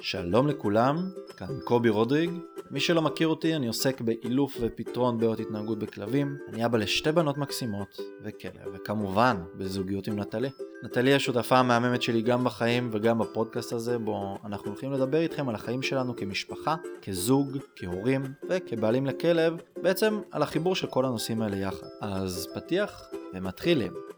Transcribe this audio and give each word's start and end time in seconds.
שלום 0.00 0.48
לכולם, 0.48 1.10
כאן 1.36 1.60
קובי 1.64 1.88
רודריג. 1.88 2.30
מי 2.70 2.80
שלא 2.80 3.02
מכיר 3.02 3.28
אותי, 3.28 3.56
אני 3.56 3.66
עוסק 3.66 4.00
באילוף 4.00 4.56
ופתרון 4.60 5.18
בעיות 5.18 5.40
התנהגות 5.40 5.78
בכלבים. 5.78 6.36
אני 6.48 6.64
אבא 6.66 6.78
לשתי 6.78 7.12
בנות 7.12 7.38
מקסימות 7.38 8.00
וכלב, 8.22 8.74
וכמובן 8.74 9.36
בזוגיות 9.54 10.06
עם 10.06 10.20
נטלי. 10.20 10.50
נטלי 10.84 11.14
השותפה 11.14 11.58
המהממת 11.58 12.02
שלי 12.02 12.22
גם 12.22 12.44
בחיים 12.44 12.90
וגם 12.92 13.18
בפודקאסט 13.18 13.72
הזה, 13.72 13.98
בו 13.98 14.38
אנחנו 14.44 14.66
הולכים 14.66 14.92
לדבר 14.92 15.18
איתכם 15.18 15.48
על 15.48 15.54
החיים 15.54 15.82
שלנו 15.82 16.16
כמשפחה, 16.16 16.76
כזוג, 17.02 17.58
כהורים 17.76 18.22
וכבעלים 18.48 19.06
לכלב, 19.06 19.54
בעצם 19.82 20.20
על 20.30 20.42
החיבור 20.42 20.74
של 20.74 20.86
כל 20.86 21.04
הנושאים 21.04 21.42
האלה 21.42 21.56
יחד. 21.56 21.86
אז 22.00 22.48
פתיח 22.54 23.08
ומתחילים. 23.34 24.15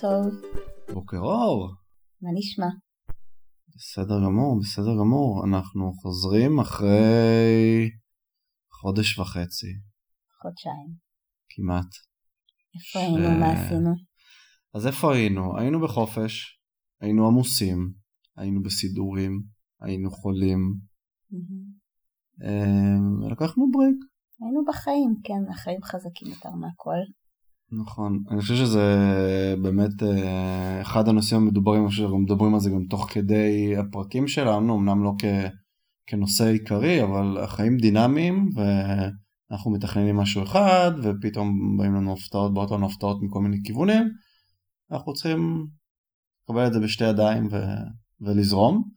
טוב, 0.00 0.26
בוקר 0.94 1.18
אור. 1.18 1.74
מה 2.22 2.30
נשמע? 2.34 2.66
בסדר 3.76 4.14
גמור, 4.24 4.60
בסדר 4.60 4.94
גמור. 5.00 5.44
אנחנו 5.46 5.92
חוזרים 5.92 6.60
אחרי 6.60 7.90
חודש 8.72 9.18
וחצי, 9.18 9.72
חודשיים. 10.42 10.90
כמעט. 11.48 11.90
איפה 12.74 12.98
היינו? 12.98 13.40
מה 13.40 13.52
עשינו? 13.52 13.90
אז 14.74 14.86
איפה 14.86 15.14
היינו? 15.14 15.58
היינו 15.58 15.80
בחופש, 15.80 16.60
היינו 17.00 17.26
עמוסים, 17.26 17.92
היינו 18.36 18.62
בסידורים, 18.62 19.42
היינו 19.80 20.10
חולים. 20.10 20.60
אה, 22.44 23.30
לקחנו 23.30 23.70
ברייק. 23.70 23.98
היינו 24.40 24.64
בחיים, 24.68 25.14
כן, 25.24 25.52
החיים 25.52 25.82
חזקים 25.82 26.28
יותר 26.28 26.50
מהכל. 26.50 27.00
נכון, 27.72 28.22
אני 28.30 28.40
חושב 28.40 28.54
שזה 28.54 28.84
באמת 29.62 30.02
אה, 30.02 30.80
אחד 30.80 31.08
הנושאים 31.08 31.40
המדוברים, 31.40 31.80
אני 31.80 31.88
חושב 31.88 31.98
שאנחנו 31.98 32.18
מדברים 32.18 32.54
על 32.54 32.60
זה 32.60 32.70
גם 32.70 32.84
תוך 32.90 33.10
כדי 33.10 33.76
הפרקים 33.76 34.28
שלנו, 34.28 34.76
אמנם 34.76 35.04
לא 35.04 35.12
כ, 35.18 35.24
כנושא 36.06 36.44
עיקרי, 36.44 37.02
אבל 37.02 37.38
החיים 37.44 37.76
דינמיים 37.76 38.48
ואנחנו 38.54 39.70
מתכננים 39.70 40.16
משהו 40.16 40.42
אחד 40.42 40.90
ופתאום 41.02 41.76
באים 41.78 41.94
לנו 41.94 42.12
הפתעות, 42.12 42.54
באות 42.54 42.70
לנו 42.70 42.86
הפתעות 42.86 43.22
מכל 43.22 43.40
מיני 43.40 43.56
כיוונים, 43.64 44.08
אנחנו 44.92 45.12
צריכים 45.12 45.66
לקבל 46.44 46.66
את 46.66 46.72
זה 46.72 46.80
בשתי 46.80 47.04
ידיים 47.04 47.48
ו, 47.50 47.56
ולזרום, 48.20 48.88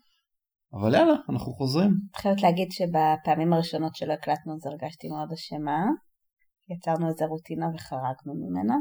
אבל 0.73 0.93
יאללה, 0.93 1.13
אנחנו 1.29 1.51
חוזרים. 1.53 1.89
אני 1.89 2.21
חייבת 2.21 2.41
להגיד 2.41 2.71
שבפעמים 2.71 3.53
הראשונות 3.53 3.95
שלא 3.95 4.13
הקלטנו 4.13 4.53
אז 4.55 4.65
הרגשתי 4.65 5.07
מאוד 5.07 5.31
אשמה. 5.33 5.85
יצרנו 6.73 7.07
איזה 7.09 7.25
רוטינה 7.25 7.67
וחרגנו 7.73 8.33
ממנה. 8.41 8.77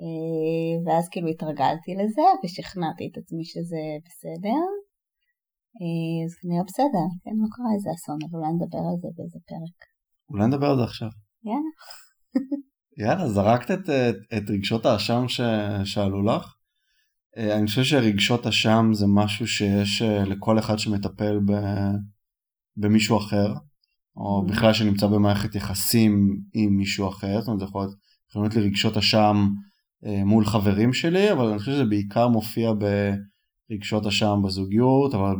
אה, 0.00 0.74
ואז 0.84 1.08
כאילו 1.12 1.28
התרגלתי 1.28 1.92
לזה 2.00 2.26
ושכנעתי 2.44 3.04
את 3.12 3.16
עצמי 3.18 3.44
שזה 3.44 3.82
בסדר. 4.04 4.62
אה, 5.80 6.18
אז 6.24 6.32
כנראה 6.40 6.64
בסדר, 6.68 7.06
כן, 7.22 7.36
לא 7.42 7.48
קרה 7.54 7.70
איזה 7.74 7.90
אסון, 7.96 8.18
אבל 8.24 8.38
אולי 8.38 8.52
נדבר 8.52 8.82
על 8.90 8.96
זה 9.02 9.08
באיזה 9.16 9.38
פרק. 9.50 9.78
אולי 10.30 10.46
נדבר 10.46 10.66
על 10.70 10.76
זה 10.76 10.84
עכשיו. 10.84 11.08
יאללה. 11.44 11.72
יאללה, 13.00 13.28
זרקת 13.28 13.70
את, 13.70 13.88
את, 13.88 14.16
את 14.36 14.50
רגשות 14.50 14.86
האשם 14.86 15.28
ש, 15.28 15.40
שעלו 15.84 16.22
לך. 16.22 16.54
אה, 17.36 17.58
אני 17.58 17.66
חושב 17.66 17.82
שרגשות 17.82 18.46
אשם 18.46 18.90
זה 18.92 19.06
משהו 19.08 19.46
שיש 19.46 20.02
לכל 20.02 20.58
אחד 20.58 20.78
שמטפל 20.78 21.38
ב, 21.46 21.52
במישהו 22.76 23.18
אחר, 23.18 23.54
או. 24.18 24.46
בכלל 24.46 24.72
שנמצא 24.72 25.06
במערכת 25.06 25.54
יחסים 25.54 26.38
עם 26.54 26.76
מישהו 26.76 27.08
אחר, 27.08 27.40
זאת 27.40 27.48
אומרת 27.48 27.60
זה 27.60 27.64
יכול 27.64 27.80
להיות, 27.80 27.94
יכול 28.30 28.42
להיות 28.42 28.54
לי 28.54 28.62
רגשות 28.62 28.96
אשם 28.96 29.48
אה, 30.06 30.24
מול 30.24 30.44
חברים 30.44 30.92
שלי, 30.92 31.32
אבל 31.32 31.46
אני 31.46 31.58
חושב 31.58 31.72
שזה 31.72 31.84
בעיקר 31.84 32.28
מופיע 32.28 32.72
ברגשות 33.70 34.06
אשם 34.06 34.40
בזוגיות, 34.44 35.14
אבל 35.14 35.34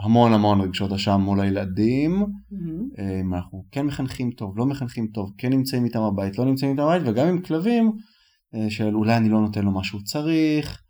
המון 0.00 0.32
המון 0.32 0.60
רגשות 0.60 0.92
אשם 0.92 1.20
מול 1.20 1.40
הילדים. 1.40 2.10
מהמם. 2.10 2.88
אה, 2.98 3.20
אם 3.20 3.34
אנחנו 3.34 3.64
כן 3.72 3.86
מחנכים 3.86 4.30
טוב, 4.30 4.58
לא 4.58 4.66
מחנכים 4.66 5.06
טוב, 5.06 5.32
כן 5.38 5.52
נמצאים 5.52 5.84
איתם 5.84 6.00
בבית, 6.12 6.38
לא 6.38 6.44
נמצאים 6.44 6.70
איתם 6.70 6.82
בבית, 6.82 7.02
וגם 7.06 7.28
עם 7.28 7.42
כלבים, 7.42 7.92
אה, 8.54 8.70
של 8.70 8.94
אולי 8.94 9.16
אני 9.16 9.28
לא 9.28 9.40
נותן 9.40 9.64
לו 9.64 9.70
מה 9.70 9.84
שהוא 9.84 10.00
צריך, 10.00 10.80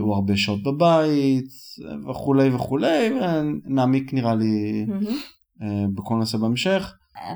הוא 0.00 0.14
הרבה 0.14 0.36
שעות 0.36 0.62
בבית, 0.62 1.48
וכולי 2.10 2.50
וכולי, 2.54 3.10
ונעמיק 3.66 4.14
נראה 4.14 4.34
לי 4.34 4.84
מהמם. 4.88 5.06
אה, 5.62 5.86
בכל 5.94 6.14
נושא 6.14 6.38
בהמשך. 6.38 6.82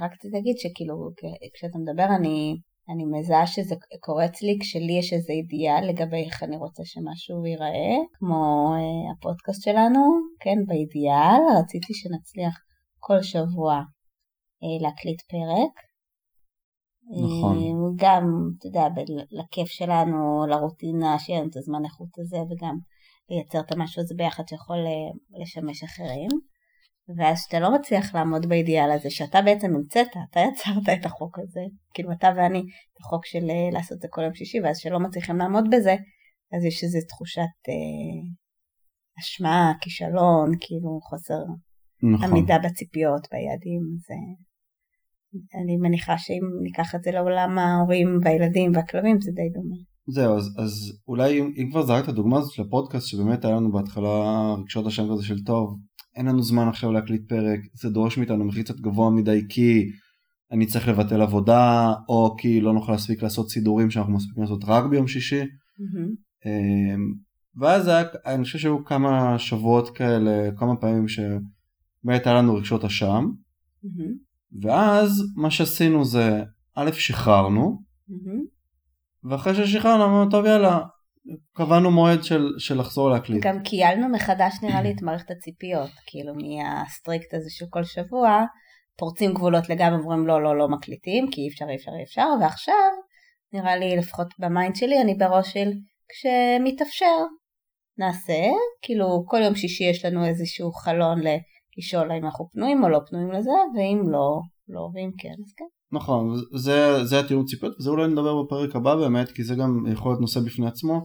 רק 0.00 0.12
תגיד 0.16 0.56
שכאילו 0.58 0.94
כשאתה 1.54 1.78
מדבר 1.78 2.06
אני, 2.18 2.56
אני 2.94 3.04
מזהה 3.04 3.46
שזה 3.46 3.74
קורה 4.00 4.24
אצלי 4.26 4.58
כשלי 4.60 4.92
יש 4.98 5.12
איזה 5.12 5.32
אידיאל 5.32 5.88
לגבי 5.88 6.24
איך 6.24 6.42
אני 6.42 6.56
רוצה 6.56 6.82
שמשהו 6.84 7.46
ייראה, 7.46 7.94
כמו 8.12 8.72
אה, 8.74 9.12
הפודקאסט 9.12 9.62
שלנו, 9.62 10.00
כן, 10.40 10.58
באידיאל 10.66 11.42
רציתי 11.60 11.94
שנצליח 11.94 12.58
כל 12.98 13.22
שבוע 13.22 13.74
אה, 14.62 14.78
להקליט 14.82 15.22
פרק. 15.22 15.74
נכון. 17.10 17.56
אה, 17.56 17.72
גם, 17.96 18.24
אתה 18.58 18.66
יודע, 18.66 18.86
לכיף 19.30 19.68
שלנו, 19.68 20.46
לרוטינה, 20.46 21.18
שיהיה 21.18 21.40
לנו 21.40 21.50
את 21.50 21.56
הזמן 21.56 21.84
איכות 21.84 22.18
הזה, 22.18 22.36
וגם 22.36 22.76
לייצר 23.30 23.60
את 23.60 23.72
המשהו 23.72 24.02
הזה 24.02 24.14
ביחד 24.16 24.48
שיכול 24.48 24.76
אה, 24.76 25.40
לשמש 25.42 25.82
אחרים. 25.82 26.51
ואז 27.16 27.38
שאתה 27.42 27.60
לא 27.60 27.74
מצליח 27.74 28.14
לעמוד 28.14 28.46
באידיאל 28.46 28.90
הזה, 28.90 29.10
שאתה 29.10 29.42
בעצם 29.42 29.74
המצאת, 29.74 30.06
אתה 30.30 30.40
יצרת 30.40 30.98
את 31.00 31.06
החוק 31.06 31.38
הזה, 31.38 31.60
כאילו 31.94 32.12
אתה 32.12 32.28
ואני, 32.36 32.58
את 32.58 33.00
החוק 33.00 33.26
של 33.26 33.50
אה, 33.50 33.70
לעשות 33.72 33.96
את 33.96 34.02
זה 34.02 34.08
כל 34.10 34.22
יום 34.22 34.34
שישי, 34.34 34.60
ואז 34.60 34.78
שלא 34.78 35.00
מצליחים 35.00 35.36
לעמוד 35.36 35.64
בזה, 35.70 35.94
אז 36.52 36.64
יש 36.64 36.84
איזו 36.84 36.98
תחושת 37.08 37.52
אה, 37.68 38.30
אשמה, 39.20 39.72
כישלון, 39.80 40.52
כאילו 40.60 41.00
חוסר 41.02 41.42
נכון. 42.02 42.30
עמידה 42.30 42.58
בציפיות, 42.58 43.28
ביעדים, 43.32 43.82
אז 43.94 44.10
אה, 44.10 44.32
אני 45.62 45.76
מניחה 45.76 46.18
שאם 46.18 46.42
ניקח 46.62 46.94
את 46.94 47.02
זה 47.02 47.10
לעולם 47.10 47.58
ההורים 47.58 48.18
והילדים 48.24 48.72
והכלבים, 48.74 49.20
זה 49.20 49.30
די 49.34 49.48
דומה. 49.54 49.76
זהו, 50.06 50.36
אז, 50.36 50.44
אז 50.58 50.72
אולי 51.08 51.40
אם, 51.40 51.52
אם 51.56 51.70
כבר 51.70 51.82
זרקת 51.82 52.04
את 52.04 52.08
הדוגמה 52.08 52.38
הזאת 52.38 52.52
של 52.52 52.62
הפודקאסט, 52.62 53.06
שבאמת 53.06 53.44
היה 53.44 53.56
לנו 53.56 53.72
בהתחלה 53.72 54.54
רגשות 54.58 54.86
אשם 54.86 55.02
כזה 55.12 55.24
של 55.24 55.44
טוב, 55.44 55.78
אין 56.16 56.26
לנו 56.26 56.42
זמן 56.42 56.68
עכשיו 56.68 56.92
להקליט 56.92 57.28
פרק, 57.28 57.60
זה 57.74 57.90
דורש 57.90 58.18
מאיתנו 58.18 58.44
מחיר 58.44 58.62
קצת 58.62 58.80
גבוה 58.80 59.10
מדי 59.10 59.40
כי 59.48 59.90
אני 60.50 60.66
צריך 60.66 60.88
לבטל 60.88 61.22
עבודה, 61.22 61.92
או 62.08 62.36
כי 62.38 62.60
לא 62.60 62.72
נוכל 62.72 62.92
להספיק 62.92 63.22
לעשות 63.22 63.50
סידורים 63.50 63.90
שאנחנו 63.90 64.12
מספיקים 64.12 64.42
לעשות 64.42 64.64
רק 64.66 64.84
ביום 64.84 65.08
שישי. 65.08 65.40
אמ, 66.46 67.12
ואז 67.56 67.88
היה, 67.88 68.02
אני 68.26 68.44
חושב 68.44 68.58
שהיו 68.58 68.84
כמה 68.84 69.38
שבועות 69.38 69.96
כאלה, 69.96 70.50
כמה 70.56 70.76
פעמים 70.76 71.08
שבאמת 71.08 72.26
היה 72.26 72.34
לנו 72.34 72.54
רגשות 72.54 72.84
אשם, 72.84 73.30
ואז 74.62 75.22
מה 75.36 75.50
שעשינו 75.50 76.04
זה, 76.04 76.42
א', 76.74 76.90
שחררנו, 76.92 77.82
ואחרי 79.24 79.54
ששחררנו 79.54 80.04
אמרנו, 80.04 80.30
טוב 80.30 80.44
יאללה, 80.44 80.80
קבענו 81.56 81.90
מועד 81.90 82.24
של, 82.24 82.46
של 82.58 82.78
לחזור 82.78 83.10
להקליט. 83.10 83.42
גם 83.42 83.62
כיילנו 83.62 84.08
מחדש 84.08 84.54
נראה 84.62 84.82
לי 84.82 84.90
את 84.90 85.02
מערכת 85.02 85.30
הציפיות, 85.30 85.90
כאילו 86.06 86.32
מה 86.34 86.59
strict 86.59 87.34
הזה 87.34 87.50
של 87.50 87.64
כל 87.70 87.84
שבוע, 87.84 88.44
פורצים 88.98 89.34
גבולות 89.34 89.68
לגמרי, 89.68 90.00
אומרים 90.02 90.26
לא 90.26 90.42
לא 90.42 90.58
לא 90.58 90.68
מקליטים, 90.68 91.30
כי 91.30 91.40
אי 91.40 91.48
אפשר 91.48 91.64
אי 91.70 91.74
אפשר 91.74 91.90
אי 91.98 92.02
אפשר, 92.02 92.26
ועכשיו 92.40 92.90
נראה 93.52 93.76
לי 93.76 93.96
לפחות 93.96 94.26
ב 94.38 94.46
mind 94.46 94.76
שלי 94.76 95.00
אני 95.00 95.14
בראש 95.14 95.52
של 95.52 95.72
כשמתאפשר 96.08 97.16
נעשה, 97.98 98.42
כאילו 98.82 99.24
כל 99.26 99.42
יום 99.42 99.54
שישי 99.54 99.84
יש 99.84 100.04
לנו 100.04 100.26
איזשהו 100.26 100.72
חלון 100.72 101.20
לשאול 101.78 102.10
האם 102.10 102.24
אנחנו 102.24 102.48
פנויים 102.52 102.84
או 102.84 102.88
לא 102.88 102.98
פנויים 103.06 103.32
לזה, 103.32 103.50
ואם 103.76 104.10
לא, 104.10 104.40
לא, 104.68 104.90
ואם 104.94 105.10
כן, 105.18 105.34
אז 105.44 105.52
כן. 105.56 105.64
נכון, 105.92 106.36
זה, 106.54 107.04
זה 107.04 107.20
התיאום 107.20 107.44
ציפיות, 107.44 107.74
וזה 107.78 107.90
אולי 107.90 108.08
נדבר 108.08 108.42
בפרק 108.42 108.76
הבא 108.76 108.96
באמת, 108.96 109.32
כי 109.32 109.44
זה 109.44 109.54
גם 109.54 109.86
יכול 109.92 110.12
להיות 110.12 110.20
נושא 110.20 110.40
בפני 110.40 110.66
עצמו, 110.66 111.02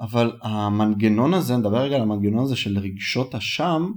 אבל 0.00 0.32
המנגנון 0.42 1.34
הזה, 1.34 1.56
נדבר 1.56 1.82
רגע 1.82 1.96
על 1.96 2.02
המנגנון 2.02 2.44
הזה 2.44 2.56
של 2.56 2.78
רגשות 2.78 3.34
אשם, 3.34 3.92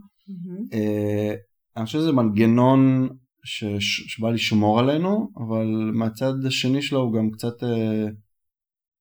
אה, 0.73 1.33
אני 1.77 1.85
חושב 1.85 1.99
שזה 1.99 2.11
מנגנון 2.11 3.09
ש, 3.43 3.63
ש, 3.79 4.13
שבא 4.13 4.29
לשמור 4.29 4.79
עלינו, 4.79 5.31
אבל 5.37 5.91
מהצד 5.93 6.33
השני 6.47 6.81
שלו 6.81 6.99
הוא 6.99 7.13
גם 7.13 7.31
קצת 7.31 7.63
אה, 7.63 8.05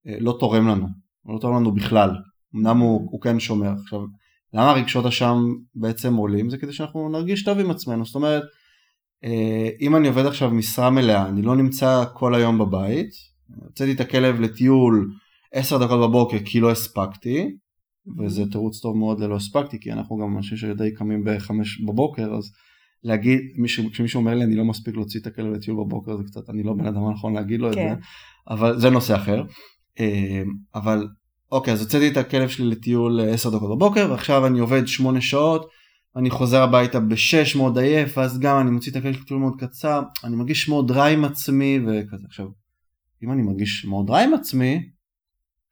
אה, 0.06 0.16
לא 0.20 0.36
תורם 0.40 0.68
לנו, 0.68 0.86
הוא 1.22 1.34
לא 1.34 1.40
תורם 1.40 1.56
לנו 1.56 1.72
בכלל, 1.72 2.10
אמנם 2.56 2.78
הוא, 2.78 3.08
הוא 3.10 3.20
כן 3.20 3.40
שומר. 3.40 3.72
עכשיו, 3.82 4.00
למה 4.54 4.72
רגשות 4.72 5.06
אשם 5.06 5.38
בעצם 5.74 6.14
עולים? 6.14 6.50
זה 6.50 6.58
כדי 6.58 6.72
שאנחנו 6.72 7.08
נרגיש 7.08 7.44
טוב 7.44 7.58
עם 7.58 7.70
עצמנו, 7.70 8.04
זאת 8.04 8.14
אומרת, 8.14 8.42
אם 9.80 9.96
אני 9.96 10.08
עובד 10.08 10.26
עכשיו 10.26 10.50
משרה 10.50 10.90
מלאה, 10.90 11.28
אני 11.28 11.42
לא 11.42 11.56
נמצא 11.56 12.04
כל 12.14 12.34
היום 12.34 12.58
בבית, 12.58 13.10
הוצאתי 13.64 13.92
את 13.92 14.00
הכלב 14.00 14.40
לטיול 14.40 15.10
10 15.52 15.78
דקות 15.78 16.00
בבוקר 16.00 16.38
כי 16.44 16.60
לא 16.60 16.70
הספקתי, 16.70 17.50
וזה 18.18 18.42
תירוץ 18.50 18.80
טוב 18.80 18.96
מאוד 18.96 19.20
ללא 19.20 19.36
הספקתי, 19.36 19.80
כי 19.80 19.92
אנחנו 19.92 20.16
גם 20.16 20.36
אנשים 20.36 20.56
שדי 20.56 20.94
קמים 20.94 21.22
בחמש 21.24 21.80
בבוקר, 21.80 22.34
אז 22.34 22.52
להגיד, 23.04 23.40
מישהו, 23.56 23.90
כשמישהו 23.90 24.20
אומר 24.20 24.34
לי 24.34 24.44
אני 24.44 24.56
לא 24.56 24.64
מספיק 24.64 24.94
להוציא 24.94 25.20
את 25.20 25.26
הכלב 25.26 25.52
לטיול 25.52 25.76
בבוקר, 25.76 26.16
זה 26.16 26.22
קצת, 26.24 26.50
אני 26.50 26.62
לא 26.62 26.72
בן 26.72 26.86
אדם 26.86 27.04
הנכון 27.04 27.34
להגיד 27.34 27.60
לו 27.60 27.70
את 27.70 27.74
כן. 27.74 27.94
זה, 27.94 28.00
אבל 28.50 28.80
זה 28.80 28.90
נושא 28.90 29.16
אחר. 29.16 29.42
אה, 30.00 30.42
אבל 30.74 31.08
אוקיי 31.52 31.72
אז 31.72 31.80
הוצאתי 31.80 32.08
את 32.08 32.16
הכלב 32.16 32.48
שלי 32.48 32.66
לטיול 32.66 33.20
10 33.20 33.50
דקות 33.50 33.70
בבוקר 33.70 34.06
ועכשיו 34.10 34.46
אני 34.46 34.58
עובד 34.58 34.86
8 34.86 35.20
שעות 35.20 35.70
אני 36.16 36.30
חוזר 36.30 36.62
הביתה 36.62 37.00
ב-6 37.00 37.56
מאוד 37.56 37.78
עייף 37.78 38.18
ואז 38.18 38.38
גם 38.38 38.60
אני 38.60 38.70
מוציא 38.70 38.92
את 38.92 39.02
שלי 39.02 39.38
מאוד 39.38 39.54
קצר 39.58 40.02
אני 40.24 40.36
מרגיש 40.36 40.68
מאוד 40.68 40.90
רע 40.90 41.06
עם 41.06 41.24
עצמי 41.24 41.80
וכזה 41.86 42.26
עכשיו 42.26 42.46
אם 43.22 43.32
אני 43.32 43.42
מרגיש 43.42 43.84
מאוד 43.84 44.10
רע 44.10 44.20
עם 44.20 44.34
עצמי 44.34 44.88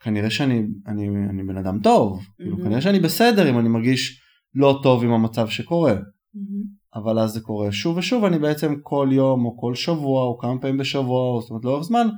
כנראה 0.01 0.31
שאני 0.31 0.67
אני, 0.87 1.09
אני 1.31 1.43
בן 1.43 1.57
אדם 1.57 1.81
טוב 1.81 2.21
mm-hmm. 2.21 2.43
כאילו 2.43 2.57
כנראה 2.57 2.81
שאני 2.81 3.01
בסדר 3.01 3.51
אם 3.51 3.59
אני 3.59 3.69
מרגיש 3.69 4.23
לא 4.55 4.81
טוב 4.83 5.05
עם 5.05 5.13
המצב 5.13 5.49
שקורה 5.49 5.95
mm-hmm. 5.95 6.99
אבל 6.99 7.19
אז 7.19 7.31
זה 7.31 7.41
קורה 7.41 7.73
שוב 7.73 7.97
ושוב 7.97 8.25
אני 8.25 8.39
בעצם 8.39 8.75
כל 8.83 9.09
יום 9.13 9.45
או 9.45 9.59
כל 9.59 9.75
שבוע 9.75 10.23
או 10.23 10.39
כמה 10.39 10.59
פעמים 10.61 10.79
בשבוע 10.79 11.21
או 11.21 11.41
זאת 11.41 11.51
אומרת 11.51 11.65
לאורך 11.65 11.85
זמן 11.85 12.09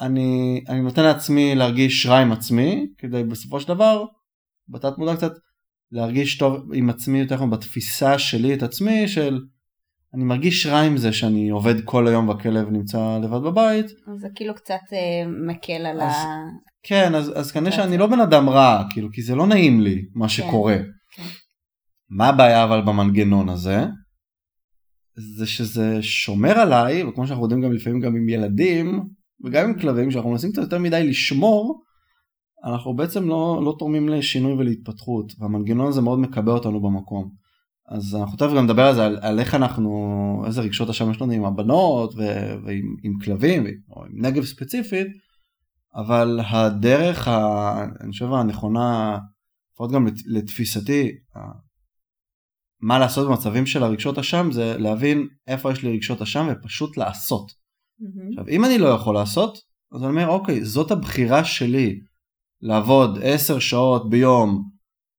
אני, 0.00 0.64
אני 0.68 0.80
נותן 0.80 1.02
לעצמי 1.02 1.54
להרגיש 1.54 2.06
רע 2.06 2.18
עם 2.18 2.32
עצמי 2.32 2.86
כדי 2.98 3.24
בסופו 3.24 3.60
של 3.60 3.68
דבר 3.68 4.04
בתת 4.68 4.98
מודע 4.98 5.16
קצת 5.16 5.32
להרגיש 5.92 6.38
טוב 6.38 6.72
עם 6.74 6.90
עצמי 6.90 7.18
יותר 7.18 7.34
נכון 7.34 7.50
בתפיסה 7.50 8.18
שלי 8.18 8.54
את 8.54 8.62
עצמי 8.62 9.08
של 9.08 9.40
אני 10.14 10.24
מרגיש 10.24 10.66
רע 10.66 10.80
עם 10.80 10.96
זה 10.96 11.12
שאני 11.12 11.48
עובד 11.48 11.84
כל 11.84 12.08
היום 12.08 12.28
והכלב 12.28 12.68
נמצא 12.70 13.18
לבד 13.22 13.42
בבית. 13.42 13.86
זה 14.20 14.28
כאילו 14.34 14.54
קצת 14.54 14.74
אה, 14.92 15.30
מקל 15.46 15.86
על 15.86 16.00
אז, 16.00 16.14
ה... 16.14 16.26
כן, 16.82 17.14
אז, 17.14 17.32
אז 17.38 17.52
כנראה 17.52 17.72
שאני 17.72 17.98
לא 17.98 18.06
בן 18.06 18.20
אדם 18.20 18.48
רע, 18.48 18.84
כאילו, 18.90 19.08
כי 19.12 19.22
זה 19.22 19.34
לא 19.34 19.46
נעים 19.46 19.80
לי 19.80 20.04
מה 20.14 20.24
כן, 20.24 20.28
שקורה. 20.28 20.76
כן. 21.16 21.22
מה 22.10 22.28
הבעיה 22.28 22.64
אבל 22.64 22.80
במנגנון 22.80 23.48
הזה? 23.48 23.84
זה 25.36 25.46
שזה 25.46 26.02
שומר 26.02 26.58
עליי, 26.58 27.04
וכמו 27.04 27.26
שאנחנו 27.26 27.44
יודעים 27.44 27.62
גם 27.62 27.72
לפעמים 27.72 28.00
גם 28.00 28.16
עם 28.16 28.28
ילדים, 28.28 29.00
וגם 29.44 29.64
עם 29.64 29.78
כלבים, 29.78 30.10
שאנחנו 30.10 30.30
מנסים 30.30 30.52
קצת 30.52 30.62
יותר 30.62 30.78
מדי 30.78 31.08
לשמור, 31.08 31.82
אנחנו 32.66 32.96
בעצם 32.96 33.28
לא, 33.28 33.60
לא 33.64 33.76
תורמים 33.78 34.08
לשינוי 34.08 34.52
ולהתפתחות, 34.52 35.32
והמנגנון 35.38 35.86
הזה 35.86 36.00
מאוד 36.00 36.18
מקבע 36.18 36.52
אותנו 36.52 36.82
במקום. 36.82 37.30
אז 37.88 38.14
אנחנו 38.14 38.36
תכף 38.36 38.50
גם 38.56 38.64
נדבר 38.64 38.82
על 38.82 38.94
זה, 38.94 39.06
על, 39.06 39.18
על 39.22 39.38
איך 39.38 39.54
אנחנו, 39.54 40.42
איזה 40.46 40.60
רגשות 40.60 40.90
אשם 40.90 41.10
יש 41.10 41.22
לנו 41.22 41.32
עם 41.32 41.44
הבנות 41.44 42.14
ו, 42.14 42.20
ועם 42.64 42.96
עם 43.02 43.18
כלבים, 43.24 43.64
או 43.90 44.04
עם 44.04 44.26
נגב 44.26 44.44
ספציפית, 44.44 45.06
אבל 45.94 46.40
הדרך, 46.50 47.28
ה, 47.28 47.84
אני 48.00 48.10
חושב 48.10 48.32
הנכונה, 48.32 49.18
לפחות 49.72 49.92
גם 49.92 50.06
לתפיסתי, 50.26 51.10
מה 52.80 52.98
לעשות 52.98 53.28
במצבים 53.28 53.66
של 53.66 53.82
הרגשות 53.82 54.18
אשם 54.18 54.48
זה 54.52 54.78
להבין 54.78 55.28
איפה 55.46 55.72
יש 55.72 55.82
לי 55.82 55.92
רגשות 55.92 56.22
אשם 56.22 56.46
ופשוט 56.52 56.96
לעשות. 56.96 57.50
Mm-hmm. 57.50 58.28
עכשיו 58.28 58.48
אם 58.48 58.64
אני 58.64 58.78
לא 58.78 58.88
יכול 58.88 59.14
לעשות, 59.14 59.58
אז 59.92 60.02
אני 60.02 60.10
אומר 60.10 60.28
אוקיי, 60.28 60.64
זאת 60.64 60.90
הבחירה 60.90 61.44
שלי 61.44 62.00
לעבוד 62.66 63.18
10 63.22 63.58
שעות 63.58 64.10
ביום 64.10 64.62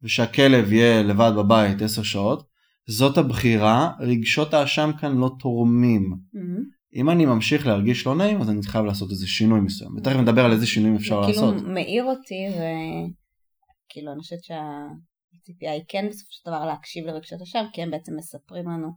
ושהכלב 0.04 0.74
יהיה 0.74 1.04
לבד 1.04 1.32
בבית 1.38 1.82
10 1.82 2.04
שעות, 2.04 2.44
זאת 2.90 3.18
הבחירה, 3.18 3.92
רגשות 4.00 4.54
האשם 4.54 4.92
כאן 5.00 5.18
לא 5.18 5.32
תורמים. 5.40 6.02
Mm-hmm. 6.14 6.78
אם 6.96 7.10
אני 7.10 7.26
ממשיך 7.26 7.68
להרגיש 7.68 8.08
לא 8.08 8.16
נעים 8.16 8.42
אז 8.42 8.50
אני 8.50 8.64
חייב 8.64 8.86
לעשות 8.86 9.12
איזה 9.12 9.28
שינוי 9.28 9.60
מסוים 9.60 9.96
ותכף 9.98 10.16
נדבר 10.16 10.46
על 10.46 10.52
איזה 10.52 10.68
שינויים 10.68 10.96
אפשר 10.96 11.20
לעשות. 11.20 11.54
זה 11.54 11.60
כאילו 11.60 11.74
מעיר 11.74 12.04
אותי 12.04 12.48
וכאילו 12.50 14.12
אני 14.12 14.20
חושבת 14.20 14.44
שהציפייה 14.44 15.72
היא 15.72 15.82
כן 15.88 16.06
בסופו 16.10 16.30
של 16.30 16.50
דבר 16.50 16.66
להקשיב 16.66 17.06
לרגשות 17.06 17.42
השם 17.42 17.66
כי 17.74 17.82
הם 17.82 17.92
בעצם 17.92 18.12
מספרים 18.18 18.70
לנו 18.70 18.88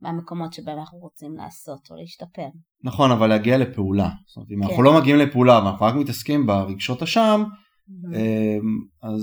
מה 0.00 0.08
המקומות 0.08 0.52
שבהם 0.52 0.78
אנחנו 0.78 0.98
רוצים 0.98 1.36
לעשות 1.36 1.80
או 1.90 1.96
להשתפר. 1.96 2.48
נכון 2.84 3.10
אבל 3.10 3.26
להגיע 3.26 3.58
לפעולה. 3.58 4.10
זאת 4.26 4.36
אומרת, 4.36 4.50
אם 4.50 4.62
כן. 4.62 4.68
אנחנו 4.68 4.82
לא 4.82 5.00
מגיעים 5.00 5.18
לפעולה 5.18 5.64
ואנחנו 5.64 5.86
רק 5.86 5.94
מתעסקים 5.94 6.46
ברגשות 6.46 7.02
השם 7.02 7.44
אז, 9.02 9.22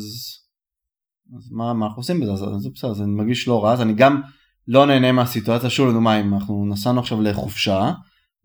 אז 1.37 1.51
מה, 1.51 1.73
מה 1.73 1.85
אנחנו 1.85 1.99
עושים 1.99 2.19
בזה 2.19 2.31
אז 2.31 2.39
זה 2.39 2.69
בסדר 2.75 3.03
אני 3.03 3.11
מרגיש 3.11 3.47
לא 3.47 3.63
רע 3.63 3.73
אז 3.73 3.81
אני 3.81 3.93
גם 3.93 4.21
לא 4.67 4.85
נהנה 4.85 5.11
מהסיטואציה 5.11 5.69
שוב 5.69 5.89
לדוגמה 5.89 6.19
אנחנו 6.19 6.65
נסענו 6.65 6.99
עכשיו 6.99 7.21
לחופשה 7.21 7.91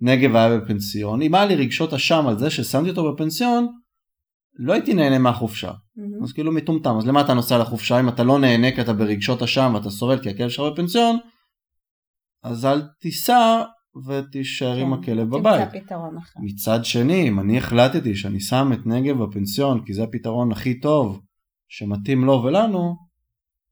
נגב 0.02 0.36
היה 0.36 0.58
בפנסיון, 0.58 1.22
אם 1.22 1.34
היה 1.34 1.46
לי 1.46 1.54
רגשות 1.54 1.92
אשם 1.92 2.26
על 2.26 2.38
זה 2.38 2.50
ששמתי 2.50 2.90
אותו 2.90 3.12
בפנסיון, 3.12 3.66
לא 4.58 4.72
הייתי 4.72 4.94
נהנה 4.94 5.19
מהחופשה. 5.19 5.70
Mm-hmm. 5.70 6.25
אז 6.25 6.32
כאילו 6.32 6.52
מטומטם, 6.52 6.96
אז 6.98 7.06
למה 7.06 7.20
אתה 7.20 7.34
נוסע 7.34 7.58
לחופשה 7.58 8.00
אם 8.00 8.08
אתה 8.08 8.25
לא 8.25 8.38
נהנה 8.38 8.75
כי 8.75 8.80
אתה 8.80 8.92
ברגשות 8.92 9.42
אשם 9.42 9.72
ואתה 9.75 9.90
סובל 9.90 10.22
כי 10.22 10.30
הכלב 10.30 10.48
שלך 10.48 10.72
בפנסיון, 10.72 11.18
אז 12.42 12.64
אל 12.64 12.82
תיסע 13.00 13.62
ותישאר 14.06 14.76
כן, 14.76 14.80
עם 14.80 14.92
הכלב 14.92 15.28
בבית. 15.28 15.68
מצד 16.38 16.84
שני, 16.84 17.28
אם 17.28 17.40
אני 17.40 17.58
החלטתי 17.58 18.14
שאני 18.14 18.40
שם 18.40 18.70
את 18.72 18.86
נגב 18.86 19.22
בפנסיון 19.22 19.84
כי 19.84 19.94
זה 19.94 20.02
הפתרון 20.02 20.52
הכי 20.52 20.80
טוב 20.80 21.20
שמתאים 21.68 22.24
לו 22.24 22.42
ולנו, 22.44 22.96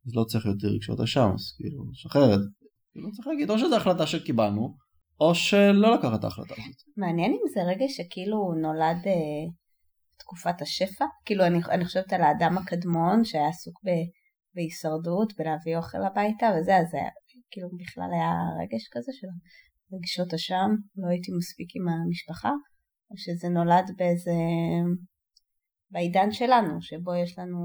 אז 0.06 0.14
לא 0.14 0.24
צריך 0.24 0.46
יותר 0.46 0.68
רגשות 0.68 1.00
אשם, 1.00 1.30
אז 1.34 1.54
כאילו, 1.56 1.84
שחרר 1.92 2.34
את. 2.34 2.40
כאילו 2.92 3.12
צריך 3.12 3.28
להגיד, 3.28 3.50
או 3.50 3.58
שזו 3.58 3.76
החלטה 3.76 4.06
שקיבלנו, 4.06 4.76
או 5.20 5.34
שלא 5.34 5.94
לקחת 5.94 6.18
את 6.18 6.24
ההחלטה 6.24 6.54
הזאת. 6.54 6.82
מעניין 6.96 7.32
אם 7.32 7.48
זה 7.54 7.60
רגע 7.62 7.84
שכאילו 7.88 8.54
נולד 8.62 9.06
אה, 9.06 9.50
תקופת 10.18 10.62
השפע, 10.62 11.04
כאילו 11.24 11.46
אני, 11.46 11.58
אני 11.70 11.84
חושבת 11.84 12.12
על 12.12 12.22
האדם 12.22 12.58
הקדמון 12.58 13.24
שהיה 13.24 13.48
עסוק 13.48 13.80
ב, 13.84 13.88
בהישרדות, 14.54 15.32
בלהביא 15.38 15.76
אוכל 15.76 16.02
הביתה 16.06 16.46
וזה, 16.56 16.76
אז 16.76 16.86
זה 16.90 16.98
כאילו 17.50 17.68
בכלל 17.80 18.10
היה 18.14 18.32
רגש 18.62 18.84
כזה 18.92 19.12
של 19.20 19.26
רגשות 19.92 20.34
אשם, 20.34 20.70
לא 20.96 21.08
הייתי 21.08 21.32
מספיק 21.38 21.68
עם 21.76 21.88
המשפחה, 21.88 22.50
או 23.10 23.16
שזה 23.16 23.48
נולד 23.48 23.90
באיזה, 23.96 24.32
בעידן 25.90 26.32
שלנו, 26.32 26.82
שבו 26.82 27.14
יש 27.14 27.38
לנו 27.38 27.58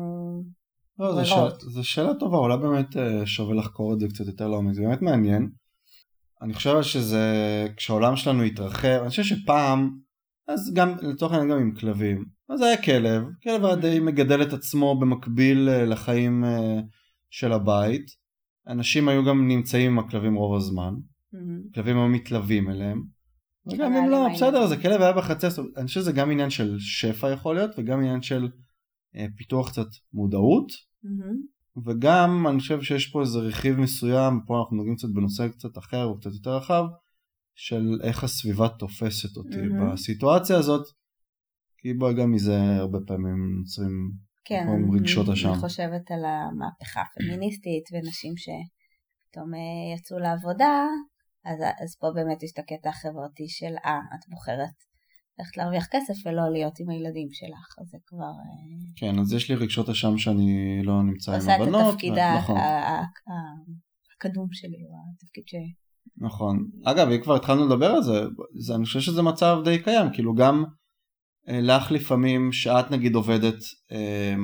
לא, 1.00 1.22
זו 1.60 1.84
שאלה 1.84 2.14
טובה, 2.14 2.38
אולי 2.38 2.58
באמת 2.58 2.98
אה, 2.98 3.26
שווה 3.26 3.56
לחקור 3.56 3.94
את 3.94 4.00
זה 4.00 4.08
קצת 4.08 4.26
יותר 4.28 4.48
לעומק, 4.48 4.74
זה 4.74 4.82
באמת 4.82 5.02
מעניין. 5.02 5.50
אני 6.42 6.54
חושב 6.54 6.82
שזה, 6.82 7.26
כשהעולם 7.78 8.16
שלנו 8.16 8.44
התרחב, 8.44 9.00
אני 9.02 9.10
חושב 9.10 9.24
שפעם, 9.24 9.90
אז 10.48 10.74
גם 10.74 10.96
לצורך 11.02 11.32
העניין 11.32 11.52
גם 11.52 11.58
עם 11.58 11.76
כלבים, 11.76 12.26
אז 12.50 12.62
היה 12.62 12.82
כלב, 12.82 13.24
כלב 13.44 13.66
היה 13.66 13.76
די 13.76 14.00
מגדל 14.00 14.42
את 14.42 14.54
עצמו 14.54 15.00
במקביל 15.00 15.70
אה, 15.70 15.86
לחיים 15.86 16.44
אה, 16.46 16.80
של 17.30 17.52
הבית, 17.52 18.06
אנשים 18.68 19.10
היו 19.10 19.26
גם 19.26 19.48
נמצאים 19.48 19.92
עם 19.92 20.00
הכלבים 20.00 20.36
רוב 20.36 20.56
הזמן, 20.56 20.94
כלבים 21.74 21.98
היו 21.98 22.08
מתלווים 22.08 22.70
אליהם, 22.70 23.04
וגם 23.68 23.94
אם 23.94 24.10
לא, 24.10 24.28
בסדר, 24.34 24.68
זה 24.68 24.78
כלב 24.78 25.02
היה 25.02 25.14
בחצר, 25.14 25.48
אני 25.78 25.88
חושב 25.88 26.00
שזה 26.00 26.12
גם 26.12 26.32
עניין 26.32 26.50
של 26.50 26.76
שפע 26.80 27.32
יכול 27.32 27.56
להיות, 27.56 27.72
וגם 27.78 28.00
עניין 28.00 28.22
של 28.22 28.50
אה, 29.16 29.26
פיתוח 29.38 29.70
קצת 29.72 29.88
מודעות, 30.14 30.72
וגם 31.86 32.48
אני 32.48 32.60
חושב 32.60 32.82
שיש 32.82 33.08
פה 33.08 33.22
איזה 33.22 33.40
רכיב 33.40 33.80
מסוים, 33.80 34.40
פה 34.48 34.60
אנחנו 34.60 34.78
נוגעים 34.78 34.96
קצת 34.96 35.08
בנושא 35.14 35.48
קצת 35.48 35.78
אחר 35.78 36.04
או 36.06 36.20
קצת 36.20 36.32
יותר 36.34 36.58
רחב, 36.58 36.84
של 37.56 38.00
איך 38.04 38.24
הסביבה 38.24 38.70
תופסת 38.70 39.38
אותי 39.38 39.58
mm-hmm. 39.58 39.94
בסיטואציה 39.94 40.58
הזאת, 40.58 40.86
כי 41.78 41.94
בואי 41.94 42.14
גם 42.14 42.32
מזה 42.32 42.58
הרבה 42.60 43.00
פעמים 43.08 43.58
נוצרים 43.60 44.12
כן, 44.46 44.68
רגשות 44.94 45.30
אשם. 45.30 45.50
אני 45.50 45.58
חושבת 45.58 46.12
על 46.12 46.26
המהפכה 46.26 47.02
הפמיניסטית 47.02 47.84
ונשים 47.94 48.34
שפתאום 48.38 49.54
אה, 49.54 49.96
יצאו 49.98 50.20
לעבודה, 50.20 50.86
אז, 51.46 51.60
אז 51.84 51.96
פה 52.00 52.08
באמת 52.16 52.44
יש 52.44 52.52
את 52.54 52.60
הקטע 52.60 52.90
החברתי 52.90 53.48
של 53.50 53.74
אה, 53.86 54.00
את 54.16 54.30
בוחרת 54.30 54.76
ללכת 55.40 55.58
להרוויח 55.58 55.88
כסף 55.92 56.14
ולא 56.26 56.52
להיות 56.52 56.80
עם 56.80 56.90
הילדים 56.90 57.28
שלך, 57.32 57.76
אז 57.82 57.88
זה 57.88 57.98
כבר... 58.06 58.26
אה, 58.26 58.92
כן, 58.96 59.20
אז 59.20 59.34
יש 59.34 59.50
לי 59.50 59.56
רגשות 59.56 59.90
אשם 59.90 60.18
שאני 60.18 60.80
לא 60.84 61.04
נמצא 61.04 61.32
עם 61.32 61.50
הבנות. 61.50 61.68
עושה 61.68 61.80
את 61.80 61.90
התפקיד 61.90 62.14
נכון. 62.38 62.58
הקדום 64.18 64.48
שלי, 64.52 64.78
התפקיד 65.14 65.44
ש... 65.48 65.56
נכון. 66.18 66.70
אגב, 66.86 67.08
אם 67.10 67.22
כבר 67.22 67.36
התחלנו 67.36 67.66
לדבר 67.66 67.92
על 67.92 68.02
זה, 68.02 68.76
אני 68.76 68.86
חושב 68.86 69.00
שזה 69.00 69.22
מצב 69.22 69.58
די 69.64 69.84
קיים, 69.84 70.08
כאילו 70.14 70.36
גם 70.36 70.64
לך 71.48 71.92
לפעמים 71.92 72.52
שאת 72.52 72.92
נגיד 72.92 73.16
עובדת 73.16 73.56
אה, 73.92 74.36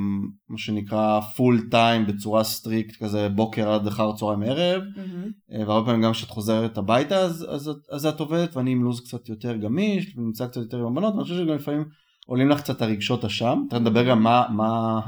מה 0.49 0.57
שנקרא 0.57 1.19
full 1.19 1.67
time 1.71 2.05
בצורה 2.07 2.43
strict 2.43 3.03
כזה 3.03 3.29
בוקר 3.29 3.71
עד 3.71 3.87
אחר 3.87 4.15
צהריים 4.15 4.43
ערב 4.43 4.81
אמ-המ. 4.81 5.67
והרבה 5.67 5.85
פעמים 5.85 6.01
גם 6.01 6.11
כשאת 6.11 6.29
חוזרת 6.29 6.77
הביתה 6.77 7.17
אז, 7.17 7.47
אז, 7.49 7.71
אז 7.91 8.05
את 8.05 8.19
עובדת 8.19 8.55
ואני 8.55 8.71
עם 8.71 8.83
לו"ז 8.83 9.01
קצת 9.01 9.29
יותר 9.29 9.57
גמיש 9.57 10.17
ונמצא 10.17 10.47
קצת 10.47 10.61
יותר 10.61 10.77
עם 10.79 10.85
הבנות 10.85 11.13
ואני 11.13 11.23
חושב 11.23 11.35
שגם 11.35 11.55
לפעמים 11.55 11.85
עולים 12.25 12.49
לך 12.49 12.61
קצת 12.61 12.81
הרגשות 12.81 13.25
אשם, 13.25 13.63
אתה 13.67 13.79
נדבר 13.79 14.09
גם 14.09 14.23
מה, 14.23 14.45
מה 14.49 14.99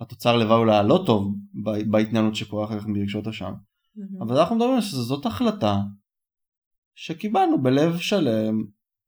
התוצר 0.00 0.36
לוואי 0.36 0.76
הלא 0.76 1.02
טוב 1.06 1.34
בהתנהלות 1.90 2.34
שקורה 2.34 2.64
אחר 2.64 2.80
כך 2.80 2.86
ברגשות 2.86 3.26
אשם 3.26 3.52
אמ-המ. 3.52 4.24
אבל 4.24 4.38
אנחנו 4.38 4.56
מדברים 4.56 4.80
שזאת 4.80 5.26
החלטה 5.26 5.80
שקיבלנו 6.94 7.62
בלב 7.62 7.98
שלם 7.98 8.64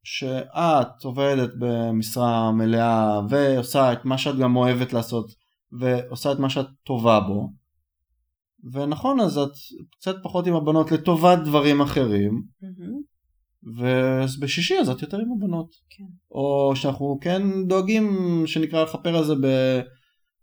שאת 0.09 1.05
עובדת 1.05 1.51
במשרה 1.59 2.53
מלאה 2.53 3.21
ועושה 3.31 3.93
את 3.93 4.05
מה 4.05 4.19
שאת 4.19 4.37
גם 4.37 4.57
אוהבת 4.57 4.93
לעשות 4.93 5.27
ועושה 5.73 6.33
את 6.33 6.39
מה 6.39 6.51
שאת 6.51 6.67
טובה 6.85 7.21
בו 7.21 7.53
ונכון 8.73 9.21
אז 9.21 9.39
את 9.39 9.51
קצת 9.91 10.17
פחות 10.23 10.47
עם 10.47 10.55
הבנות 10.55 10.93
לטובת 10.93 11.39
דברים 11.39 11.81
אחרים 11.81 12.43
mm-hmm. 12.63 13.17
ובשישי 14.39 14.79
אז 14.79 14.91
את 14.91 15.03
יותר 15.03 15.17
עם 15.17 15.33
הבנות. 15.37 15.71
כן. 15.91 16.05
או 16.31 16.73
שאנחנו 16.75 17.19
כן 17.21 17.43
דואגים 17.67 18.07
שנקרא 18.47 18.83
לכפר 18.83 19.17
על 19.17 19.25
זה 19.25 19.35
ב... 19.35 19.81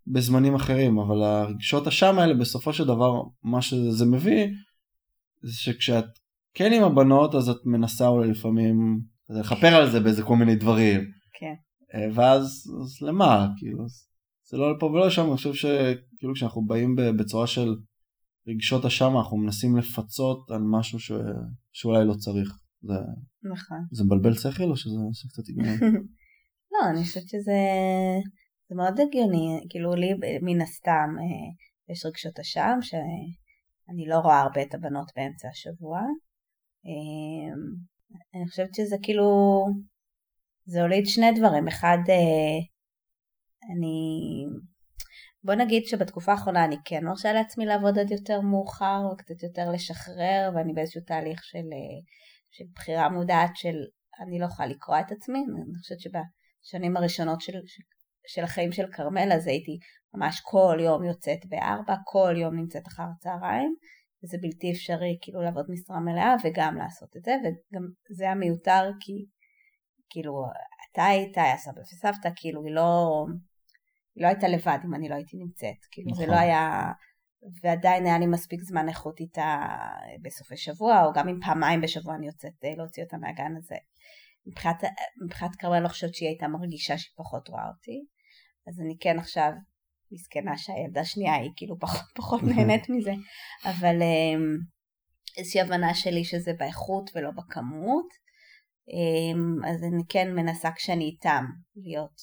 בזמנים 0.08 0.56
אחרים, 0.56 1.00
אבל 1.00 1.24
הרגשות 1.24 1.88
השם 1.88 2.20
האלה 2.20 2.34
בסופו 2.34 2.74
של 2.74 2.84
דבר 2.84 3.22
מה 3.44 3.62
שזה 3.62 4.06
מביא 4.06 4.48
זה 5.42 5.54
שכשאת 5.54 6.06
כן 6.54 6.74
עם 6.74 6.84
הבנות 6.84 7.36
אז 7.36 7.50
את 7.50 7.66
מנסה 7.66 8.08
אולי 8.08 8.30
לפעמים 8.30 9.13
לכפר 9.30 9.76
על 9.76 9.92
זה 9.92 10.00
באיזה 10.00 10.24
כל 10.24 10.36
מיני 10.36 10.56
דברים. 10.56 11.02
כן. 11.40 11.54
אה, 11.94 12.08
ואז 12.14 12.44
אז 12.82 13.02
למה 13.02 13.48
כאילו 13.58 13.86
זה 14.50 14.58
לא 14.58 14.76
לפה 14.76 14.86
ולא 14.86 15.10
שם 15.10 15.28
אני 15.28 15.36
חושב 15.36 15.54
שכאילו 15.54 16.34
כשאנחנו 16.36 16.66
באים 16.66 16.96
בצורה 17.20 17.48
של 17.48 17.76
רגשות 18.48 18.86
אשם 18.86 19.18
אנחנו 19.18 19.38
מנסים 19.38 19.78
לפצות 19.78 20.52
על 20.52 20.62
משהו 20.72 21.00
ש... 21.00 21.12
שאולי 21.72 22.06
לא 22.06 22.14
צריך. 22.14 22.50
זה, 22.82 22.94
נכון. 23.54 23.78
זה 23.92 24.04
מבלבל 24.04 24.34
שכל 24.34 24.64
או 24.64 24.78
שזה 24.78 24.96
עושה 25.08 25.28
קצת 25.28 25.44
היגיון? 25.48 25.78
לא, 26.72 26.90
אני 26.90 27.04
חושבת 27.04 27.28
שזה 27.28 27.60
זה 28.70 28.76
מאוד 28.76 29.00
הגיוני, 29.00 29.60
כאילו 29.70 29.96
לי 29.96 30.14
מן 30.42 30.62
הסתם 30.62 31.10
אה, 31.20 31.50
יש 31.92 32.06
רגשות 32.06 32.40
אשם 32.40 32.78
שאני 32.82 34.06
לא 34.08 34.16
רואה 34.16 34.42
הרבה 34.42 34.62
את 34.62 34.74
הבנות 34.74 35.12
באמצע 35.16 35.48
השבוע. 35.50 36.00
אה, 38.16 38.40
אני 38.40 38.50
חושבת 38.50 38.74
שזה 38.76 38.96
כאילו, 39.04 39.26
זה 40.66 40.82
הוליד 40.82 41.06
שני 41.06 41.32
דברים, 41.32 41.68
אחד 41.68 41.98
אה, 42.10 42.60
אני, 43.72 43.96
בוא 45.44 45.54
נגיד 45.54 45.84
שבתקופה 45.86 46.32
האחרונה 46.32 46.66
אני 46.66 46.76
כן 46.86 47.06
מרשה 47.06 47.34
לעצמי 47.34 47.66
לעבוד 47.66 48.00
עד 48.00 48.12
יותר 48.12 48.42
מאוחר 48.42 49.02
וקצת 49.14 49.44
יותר 49.44 49.70
לשחרר 49.74 50.52
ואני 50.56 50.74
באיזשהו 50.74 51.02
תהליך 51.02 51.44
של, 51.44 51.68
של 52.52 52.64
בחירה 52.76 53.10
מודעת 53.10 53.52
של 53.56 53.76
אני 54.20 54.40
לא 54.40 54.46
יכולה 54.46 54.70
לקרוא 54.70 55.00
את 55.00 55.12
עצמי, 55.12 55.40
אני 55.40 55.80
חושבת 55.82 56.00
שבשנים 56.00 56.98
הראשונות 56.98 57.42
של, 57.42 57.54
של 58.28 58.44
החיים 58.44 58.72
של 58.72 58.86
כרמל 58.92 59.30
אז 59.34 59.48
הייתי 59.48 59.78
ממש 60.14 60.42
כל 60.44 60.78
יום 60.80 61.04
יוצאת 61.04 61.46
בארבע, 61.46 61.96
כל 62.06 62.34
יום 62.38 62.56
נמצאת 62.56 62.88
אחר 62.88 63.04
הצהריים 63.18 63.76
וזה 64.24 64.38
בלתי 64.42 64.72
אפשרי 64.72 65.18
כאילו 65.22 65.42
לעבוד 65.42 65.66
משרה 65.70 66.00
מלאה 66.00 66.36
וגם 66.44 66.78
לעשות 66.78 67.18
את 67.18 67.24
זה 67.24 67.32
וגם 67.44 67.88
זה 68.10 68.24
היה 68.24 68.36
מיותר 68.36 68.92
כי 69.00 69.26
כאילו 70.10 70.46
אתה 70.92 71.06
היית, 71.06 71.38
היה 71.38 71.58
סבא 71.58 71.82
וסבתא, 71.82 72.30
כאילו 72.36 72.64
היא 72.64 72.74
לא, 72.76 73.26
היא 74.16 74.24
לא 74.24 74.28
הייתה 74.28 74.48
לבד 74.48 74.78
אם 74.86 74.94
אני 74.96 75.10
לא 75.10 75.16
הייתי 75.16 75.38
נמצאת, 75.38 75.86
כאילו 75.92 76.12
נכון. 76.12 76.26
זה 76.26 76.32
לא 76.32 76.36
היה, 76.36 76.92
ועדיין 77.64 78.06
היה 78.06 78.20
לי 78.20 78.26
מספיק 78.26 78.62
זמן 78.62 78.90
איכות 78.90 79.20
איתה 79.20 79.66
בסופי 80.22 80.58
שבוע 80.58 81.06
או 81.06 81.14
גם 81.14 81.30
אם 81.30 81.40
פעמיים 81.46 81.82
בשבוע 81.82 82.16
אני 82.16 82.26
יוצאת 82.26 82.66
אה, 82.66 82.76
להוציא 82.78 83.04
אותה 83.04 83.18
מהגן 83.18 83.56
הזה. 83.58 83.76
מבחינת, 84.48 84.84
מבחינת 85.26 85.56
כרמל 85.56 85.76
אני 85.76 85.84
לא 85.84 85.90
חושבת 85.90 86.14
שהיא 86.14 86.30
הייתה 86.30 86.48
מרגישה 86.48 86.98
שהיא 86.98 87.14
פחות 87.18 87.48
רואה 87.48 87.68
אותי 87.68 88.06
אז 88.68 88.80
אני 88.82 88.98
כן 89.00 89.20
עכשיו 89.20 89.52
מסכנה 90.14 90.58
שהילדה 90.58 91.02
השנייה 91.02 91.36
היא 91.36 91.52
כאילו 91.56 91.80
פחות, 91.80 92.02
פחות 92.18 92.44
נהנית 92.44 92.90
מזה, 92.90 93.12
אבל 93.66 94.02
אמ, 94.02 94.58
איזושהי 95.38 95.62
הבנה 95.62 95.94
שלי 95.94 96.26
שזה 96.26 96.52
באיכות 96.60 97.12
ולא 97.16 97.32
בכמות, 97.32 98.08
אמ, 98.90 99.66
אז 99.66 99.84
אני 99.84 100.04
כן 100.10 100.36
מנסה 100.36 100.72
כשאני 100.76 101.04
איתם 101.04 101.46
להיות 101.76 102.22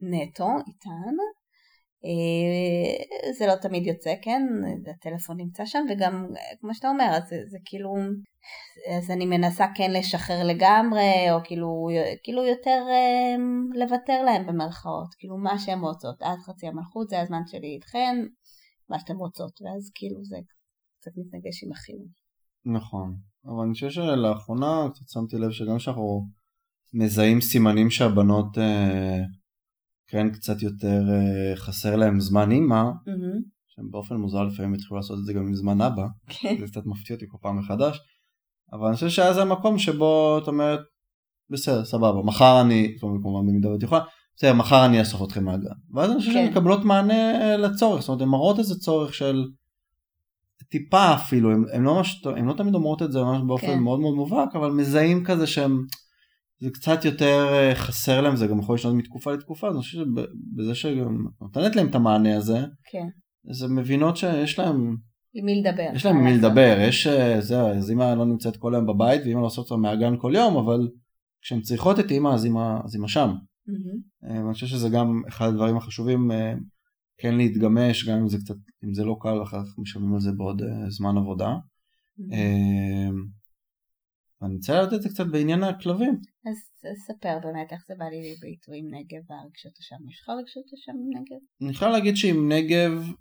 נטו 0.00 0.48
איתן. 0.66 1.14
אה, 2.04 3.32
זה 3.38 3.46
לא 3.46 3.54
תמיד 3.54 3.86
יוצא, 3.86 4.14
כן, 4.22 4.42
הטלפון 4.90 5.36
נמצא 5.36 5.64
שם 5.66 5.86
וגם 5.90 6.26
כמו 6.60 6.74
שאתה 6.74 6.88
אומר, 6.88 7.18
זה, 7.28 7.36
זה 7.48 7.58
כאילו, 7.64 7.94
אז 8.96 9.10
אני 9.10 9.26
מנסה 9.26 9.66
כן 9.74 9.90
לשחרר 9.90 10.44
לגמרי, 10.44 11.30
או 11.30 11.38
כאילו, 11.44 11.88
כאילו 12.22 12.44
יותר 12.44 12.80
אה, 12.90 13.36
לוותר 13.74 14.22
להם 14.24 14.46
במרכאות, 14.46 15.14
כאילו 15.18 15.38
מה 15.38 15.58
שהן 15.58 15.80
רוצות, 15.80 16.22
עד 16.22 16.38
חצי 16.38 16.66
המלכות 16.66 17.08
זה 17.08 17.20
הזמן 17.20 17.42
שלי 17.46 17.74
איתכן, 17.74 18.16
מה 18.90 18.98
שאתן 18.98 19.16
רוצות, 19.16 19.52
ואז 19.62 19.90
כאילו 19.94 20.24
זה 20.24 20.36
קצת 21.00 21.10
מתנגש 21.16 21.64
עם 21.64 21.72
החיוב. 21.72 22.08
נכון, 22.64 23.16
אבל 23.44 23.64
אני 23.64 23.72
חושב 23.72 23.90
שלאחרונה 23.90 24.88
קצת 24.94 25.08
שמתי 25.08 25.36
לב 25.36 25.50
שגם 25.50 25.76
כשאנחנו 25.76 26.28
מזהים 26.94 27.40
סימנים 27.40 27.90
שהבנות 27.90 28.58
אה, 28.58 29.18
כן 30.08 30.30
קצת 30.30 30.62
יותר 30.62 31.02
אה, 31.10 31.56
חסר 31.56 31.96
להם 31.96 32.20
זמן 32.20 32.50
אימא, 32.50 32.82
mm-hmm. 32.82 33.42
שהם 33.68 33.90
באופן 33.90 34.14
מוזר 34.16 34.42
לפעמים 34.42 34.74
התחילו 34.74 34.96
לעשות 34.96 35.18
את 35.18 35.24
זה 35.24 35.32
גם 35.32 35.46
עם 35.46 35.54
זמן 35.54 35.80
אבא, 35.80 36.06
כן. 36.28 36.56
זה 36.60 36.66
קצת 36.66 36.86
מפתיע 36.86 37.16
אותי 37.16 37.26
כל 37.28 37.38
פעם 37.40 37.58
מחדש, 37.58 38.00
אבל 38.72 38.86
אני 38.86 38.94
חושב 38.94 39.08
שהיה 39.08 39.34
זה 39.34 39.42
המקום 39.42 39.78
שבו 39.78 40.38
את 40.42 40.48
אומרת, 40.48 40.80
בסדר, 41.50 41.84
סבבה, 41.84 42.22
מחר 42.22 42.60
אני, 42.60 42.96
כמובן 43.00 43.46
במידה 43.48 43.68
ואת 43.68 43.82
יכולה, 43.82 44.00
בסדר, 44.36 44.52
מחר 44.52 44.86
אני 44.86 45.00
אאסוף 45.00 45.22
אתכם 45.22 45.44
מהגן. 45.44 45.68
ואז 45.94 46.10
אני 46.10 46.18
חושב 46.18 46.32
כן. 46.32 46.38
שהן 46.38 46.50
מקבלות 46.50 46.84
מענה 46.84 47.40
אה, 47.40 47.56
לצורך, 47.56 48.00
זאת 48.00 48.08
אומרת, 48.08 48.22
הן 48.22 48.28
מראות 48.28 48.58
איזה 48.58 48.78
צורך 48.78 49.14
של 49.14 49.44
טיפה 50.70 51.14
אפילו, 51.14 51.50
הן 51.72 51.82
לא. 51.82 52.02
לא 52.46 52.52
תמיד 52.52 52.74
אומרות 52.74 53.02
את 53.02 53.12
זה 53.12 53.20
ממש 53.20 53.42
באופן 53.46 53.66
כן. 53.66 53.78
מאוד 53.78 54.00
מאוד 54.00 54.14
מובהק, 54.14 54.56
אבל 54.56 54.70
מזהים 54.70 55.24
כזה 55.24 55.46
שהם, 55.46 55.84
זה 56.60 56.70
קצת 56.70 57.04
יותר 57.04 57.46
אה, 57.52 57.74
חסר 57.74 58.20
להם, 58.20 58.36
זה 58.36 58.46
גם 58.46 58.58
יכול 58.58 58.74
לשנות 58.74 58.94
מתקופה 58.94 59.32
לתקופה, 59.32 59.68
אז 59.68 59.74
אני 59.74 59.82
חושב 59.82 59.98
שבזה 59.98 60.74
שגם 60.74 61.26
נותנת 61.40 61.76
להם 61.76 61.86
את 61.86 61.94
המענה 61.94 62.36
הזה, 62.36 62.58
כן. 62.90 63.06
אז 63.50 63.62
הן 63.62 63.74
מבינות 63.74 64.16
שיש 64.16 64.58
להם 64.58 64.96
עם 65.34 65.44
מי 65.44 65.62
לדבר. 65.62 65.90
יש 65.94 66.06
להם 66.06 66.16
עם 66.16 66.24
מי 66.24 66.36
לדבר, 66.36 66.76
יש, 66.80 67.06
אה, 67.06 67.40
זה, 67.40 67.60
אז 67.60 67.90
אמא 67.90 68.14
לא 68.14 68.24
נמצאת 68.24 68.56
כל 68.56 68.74
היום 68.74 68.86
בבית 68.86 69.22
ואמא 69.24 69.40
לא 69.40 69.46
עושה 69.46 69.60
אותה 69.60 69.76
מהגן 69.76 70.14
כל 70.18 70.32
יום, 70.34 70.56
אבל 70.56 70.88
כשהן 71.42 71.60
צריכות 71.60 72.00
את 72.00 72.10
אמא 72.10 72.28
אז 72.28 72.46
אמא, 72.46 72.78
אז 72.84 72.96
אמא 72.96 73.08
שם. 73.08 73.30
Mm-hmm. 73.30 74.26
אני 74.30 74.52
חושב 74.52 74.66
שזה 74.66 74.88
גם 74.88 75.22
אחד 75.28 75.48
הדברים 75.48 75.76
החשובים, 75.76 76.30
אה, 76.30 76.54
כן 77.18 77.34
להתגמש, 77.34 78.08
גם 78.08 78.18
אם 78.18 78.28
זה 78.28 78.38
קצת, 78.38 78.54
אם 78.84 78.94
זה 78.94 79.04
לא 79.04 79.16
קל, 79.20 79.42
אחר 79.42 79.64
כך 79.64 79.78
משלמים 79.78 80.14
על 80.14 80.20
זה 80.20 80.32
בעוד 80.32 80.62
זמן 80.88 81.16
עבודה. 81.16 81.54
Mm-hmm. 82.20 82.34
אני 84.42 84.54
רוצה 84.54 84.82
לדעת 84.82 84.94
את 84.94 85.02
זה 85.02 85.08
קצת 85.08 85.26
בעניין 85.26 85.62
הכלבים. 85.62 86.14
אז 86.48 86.56
ספר 87.06 87.38
באמת 87.42 87.72
איך 87.72 87.80
זה 87.88 87.94
בא 87.98 88.04
לי 88.04 88.34
ביטוי 88.40 88.78
עם 88.78 88.86
נגב 88.94 89.30
והרגשות 89.30 89.72
השם. 89.78 89.96
יש 90.10 90.20
לך 90.22 90.28
רגשות 90.28 90.64
השם 90.74 90.92
עם 90.92 91.20
נגב? 91.20 91.40
אני 91.62 91.70
יכול 91.70 91.88
להגיד 91.88 92.16
שעם 92.16 92.52
נגב 92.52 93.12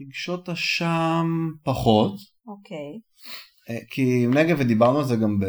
רגשות 0.00 0.48
השם 0.48 1.26
פחות. 1.64 2.14
אוקיי. 2.46 3.00
אה, 3.70 3.84
כי 3.90 4.24
עם 4.24 4.34
נגב, 4.34 4.56
ודיברנו 4.60 4.98
על 4.98 5.04
זה 5.04 5.16
גם 5.16 5.38
ב, 5.40 5.44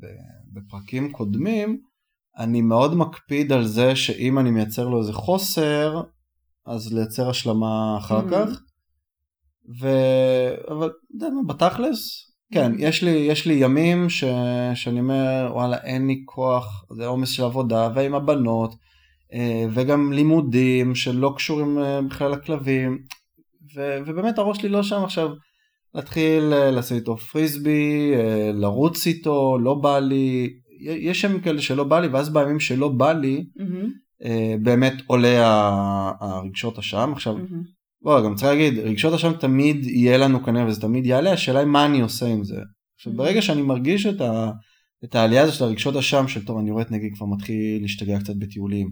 ב, 0.00 0.06
בפרקים 0.52 1.12
קודמים, 1.12 1.82
אני 2.38 2.62
מאוד 2.62 2.94
מקפיד 2.94 3.52
על 3.52 3.66
זה 3.66 3.96
שאם 3.96 4.38
אני 4.38 4.50
מייצר 4.50 4.88
לו 4.88 5.00
איזה 5.00 5.12
חוסר, 5.12 6.02
אז 6.66 6.92
לייצר 6.94 7.30
השלמה 7.30 7.96
אחר 7.98 8.26
mm-hmm. 8.26 8.30
כך. 8.30 8.48
ו... 9.80 9.88
אבל 10.68 10.86
אתה 10.86 11.14
יודע 11.14 11.28
מה, 11.28 11.54
בתכלס, 11.54 12.31
כן, 12.52 12.72
יש 12.78 13.04
לי, 13.04 13.10
יש 13.10 13.46
לי 13.46 13.54
ימים 13.54 14.10
ש, 14.10 14.24
שאני 14.74 15.00
אומר, 15.00 15.50
וואלה, 15.52 15.76
אין 15.76 16.06
לי 16.06 16.22
כוח, 16.24 16.84
זה 16.96 17.06
עומס 17.06 17.28
של 17.28 17.44
עבודה, 17.44 17.88
ועם 17.94 18.14
הבנות, 18.14 18.74
אה, 19.32 19.64
וגם 19.74 20.12
לימודים 20.12 20.94
שלא 20.94 21.34
קשורים 21.36 21.78
אה, 21.78 22.02
בכלל 22.02 22.30
לכלבים, 22.30 22.98
ו, 23.76 23.98
ובאמת 24.06 24.38
הראש 24.38 24.58
שלי 24.58 24.68
לא 24.68 24.82
שם 24.82 25.04
עכשיו 25.04 25.28
להתחיל 25.94 26.52
אה, 26.52 26.70
לעשות 26.70 26.98
איתו 26.98 27.16
פריסבי, 27.16 28.12
לרוץ 28.54 29.06
איתו, 29.06 29.58
לא 29.58 29.74
בא 29.74 29.98
לי, 29.98 30.50
יש 30.80 31.24
ימים 31.24 31.40
כאלה 31.40 31.62
שלא 31.62 31.84
בא 31.84 32.00
לי, 32.00 32.08
ואז 32.08 32.32
בימים 32.32 32.60
שלא 32.60 32.88
בא 32.88 33.12
לי, 33.12 33.44
mm-hmm. 33.58 34.26
באמת 34.62 34.94
עולה 35.06 35.38
הרגשות 36.20 36.78
השם. 36.78 37.10
עכשיו, 37.12 37.36
mm-hmm. 37.36 37.81
בוא, 38.02 38.20
גם 38.20 38.34
צריך 38.34 38.48
להגיד, 38.48 38.78
רגשות 38.78 39.14
אשם 39.14 39.32
תמיד 39.32 39.84
יהיה 39.84 40.18
לנו 40.18 40.44
כנראה 40.44 40.66
וזה 40.66 40.80
תמיד 40.80 41.06
יעלה, 41.06 41.32
השאלה 41.32 41.58
היא 41.58 41.68
מה 41.68 41.86
אני 41.86 42.00
עושה 42.00 42.26
עם 42.26 42.44
זה. 42.44 42.60
עכשיו 42.96 43.12
ברגע 43.12 43.38
mm-hmm. 43.38 43.42
שאני 43.42 43.62
מרגיש 43.62 44.06
את, 44.06 44.20
ה, 44.20 44.50
את 45.04 45.14
העלייה 45.14 45.42
הזו 45.42 45.52
של 45.52 45.64
הרגשות 45.64 45.96
אשם 45.96 46.28
של 46.28 46.44
טוב 46.44 46.58
אני 46.58 46.70
רואה 46.70 46.82
את 46.82 46.90
נגיד 46.90 47.12
כבר 47.14 47.26
מתחיל 47.26 47.82
להשתגע 47.82 48.18
קצת 48.18 48.36
בטיולים, 48.38 48.90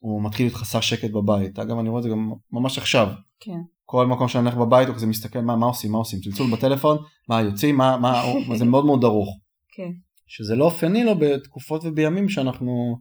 הוא 0.00 0.24
מתחיל 0.24 0.46
להיות 0.46 0.56
חסר 0.56 0.80
שקט 0.80 1.10
בבית, 1.10 1.58
אגב 1.58 1.78
אני 1.78 1.88
רואה 1.88 1.98
את 1.98 2.02
זה 2.02 2.08
גם 2.08 2.32
ממש 2.52 2.78
עכשיו. 2.78 3.08
כן. 3.40 3.58
כל 3.84 4.06
מקום 4.06 4.28
שאני 4.28 4.44
הולך 4.44 4.58
בבית 4.58 4.88
הוא 4.88 4.96
כזה 4.96 5.06
מסתכל 5.06 5.40
מה, 5.40 5.56
מה 5.56 5.66
עושים, 5.66 5.92
מה 5.92 5.98
עושים, 5.98 6.20
צלצול 6.20 6.50
בטלפון, 6.52 6.98
מה 7.28 7.42
יוצאים, 7.42 7.76
מה, 7.76 7.96
מה, 7.96 8.22
זה 8.58 8.64
מאוד 8.64 8.86
מאוד 8.86 9.00
דרוך. 9.00 9.38
כן. 9.76 9.90
שזה 10.26 10.56
לא 10.56 10.64
אופייני 10.64 11.04
לו 11.04 11.18
בתקופות 11.18 11.84
ובימים 11.84 12.28
שאנחנו 12.28 12.98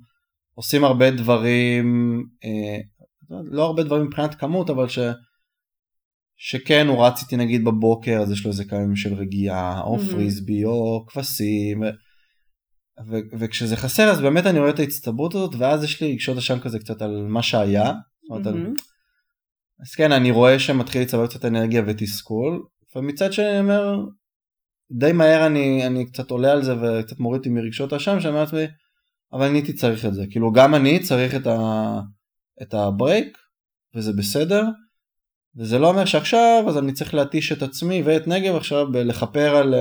עושים 0.53 0.83
הרבה 0.83 1.11
דברים, 1.11 2.23
אה, 2.43 2.77
לא 3.51 3.63
הרבה 3.63 3.83
דברים 3.83 4.05
מבחינת 4.05 4.35
כמות, 4.35 4.69
אבל 4.69 4.87
ש... 4.87 4.99
שכן 6.37 6.87
הוא 6.87 7.05
רץ 7.05 7.21
איתי 7.21 7.37
נגיד 7.37 7.65
בבוקר 7.65 8.19
אז 8.21 8.31
יש 8.31 8.45
לו 8.45 8.51
איזה 8.51 8.65
כמה 8.65 8.79
ימים 8.79 8.95
של 8.95 9.13
רגיעה 9.13 9.81
או 9.81 9.97
mm-hmm. 9.97 10.11
פריסבי 10.11 10.65
או 10.65 11.05
כבשים 11.07 11.83
ו... 13.07 13.17
וכשזה 13.39 13.75
חסר 13.75 14.03
אז 14.03 14.21
באמת 14.21 14.45
אני 14.45 14.59
רואה 14.59 14.69
את 14.69 14.79
ההצטברות 14.79 15.35
הזאת 15.35 15.55
ואז 15.57 15.83
יש 15.83 16.01
לי 16.01 16.11
רגשות 16.11 16.37
אשם 16.37 16.59
כזה 16.59 16.79
קצת 16.79 17.01
על 17.01 17.25
מה 17.27 17.43
שהיה. 17.43 17.91
Mm-hmm. 17.91 18.47
על... 18.47 18.73
אז 19.81 19.95
כן 19.95 20.11
אני 20.11 20.31
רואה 20.31 20.59
שמתחיל 20.59 21.01
לצבור 21.01 21.27
קצת 21.27 21.45
אנרגיה 21.45 21.83
ותסכול 21.87 22.63
ומצד 22.95 23.33
שני 23.33 23.49
אני 23.49 23.59
אומר 23.59 24.05
די 24.91 25.11
מהר 25.11 25.45
אני, 25.45 25.87
אני 25.87 26.05
קצת 26.05 26.31
עולה 26.31 26.51
על 26.51 26.63
זה 26.63 26.73
וקצת 26.81 27.19
מוריד 27.19 27.39
אותי 27.39 27.49
מרגשות 27.49 27.93
האשם, 27.93 28.19
שאני 28.19 28.29
אומר 28.29 28.43
לעצמי, 28.43 28.65
אבל 29.33 29.45
אני 29.45 29.57
הייתי 29.57 29.73
צריך 29.73 30.05
את 30.05 30.13
זה. 30.13 30.25
כאילו 30.29 30.51
גם 30.51 30.75
אני 30.75 30.99
צריך 30.99 31.35
את, 31.35 31.47
ה, 31.47 31.99
את 32.61 32.73
הברייק, 32.73 33.37
וזה 33.95 34.13
בסדר, 34.13 34.63
וזה 35.57 35.79
לא 35.79 35.89
אומר 35.89 36.05
שעכשיו 36.05 36.65
אז 36.67 36.77
אני 36.77 36.93
צריך 36.93 37.13
להתיש 37.13 37.51
את 37.51 37.61
עצמי 37.61 38.01
ואת 38.05 38.27
נגב 38.27 38.55
עכשיו 38.55 38.87
לכפר 38.91 39.55
על 39.55 39.73
uh, 39.73 39.77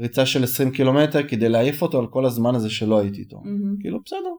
ריצה 0.00 0.26
של 0.26 0.44
20 0.44 0.70
קילומטר 0.70 1.28
כדי 1.28 1.48
להעיף 1.48 1.82
אותו 1.82 1.98
על 1.98 2.06
כל 2.06 2.26
הזמן 2.26 2.54
הזה 2.54 2.70
שלא 2.70 2.98
הייתי 2.98 3.20
איתו. 3.20 3.36
Mm-hmm. 3.36 3.80
כאילו 3.80 3.98
בסדר, 4.04 4.32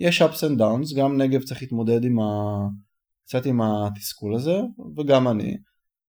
יש 0.00 0.22
ups 0.22 0.40
and 0.48 0.60
downs, 0.60 0.96
גם 0.96 1.20
נגב 1.20 1.42
צריך 1.42 1.62
להתמודד 1.62 2.04
עם 2.04 2.20
ה... 2.20 2.24
קצת 3.26 3.46
עם 3.46 3.60
התסכול 3.62 4.34
הזה, 4.34 4.60
וגם 4.98 5.28
אני. 5.28 5.56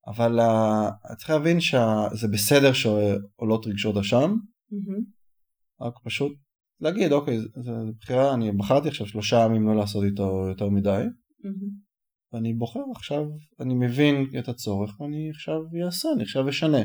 אבל 0.07 0.41
uh, 0.41 1.17
צריך 1.17 1.31
להבין 1.31 1.61
שזה 1.61 2.29
בסדר 2.33 2.73
שעולות 2.73 3.67
רגשות 3.67 3.97
אשם, 3.97 4.35
mm-hmm. 4.73 5.87
רק 5.87 5.95
פשוט 6.05 6.33
להגיד 6.81 7.13
אוקיי 7.13 7.39
זו 7.39 7.73
בחירה 8.01 8.35
אני 8.35 8.53
בחרתי 8.53 8.89
עכשיו 8.89 9.07
שלושה 9.07 9.37
ימים 9.37 9.67
לא 9.67 9.77
לעשות 9.77 10.05
איתו 10.05 10.47
יותר 10.49 10.69
מדי 10.69 11.03
mm-hmm. 11.07 11.92
ואני 12.33 12.55
בוחר 12.55 12.81
עכשיו 12.97 13.25
אני 13.61 13.75
מבין 13.75 14.27
את 14.39 14.49
הצורך 14.49 15.01
ואני 15.01 15.31
עכשיו 15.31 15.61
אעשה 15.85 16.09
אני 16.17 16.23
עכשיו 16.23 16.49
אשנה 16.49 16.83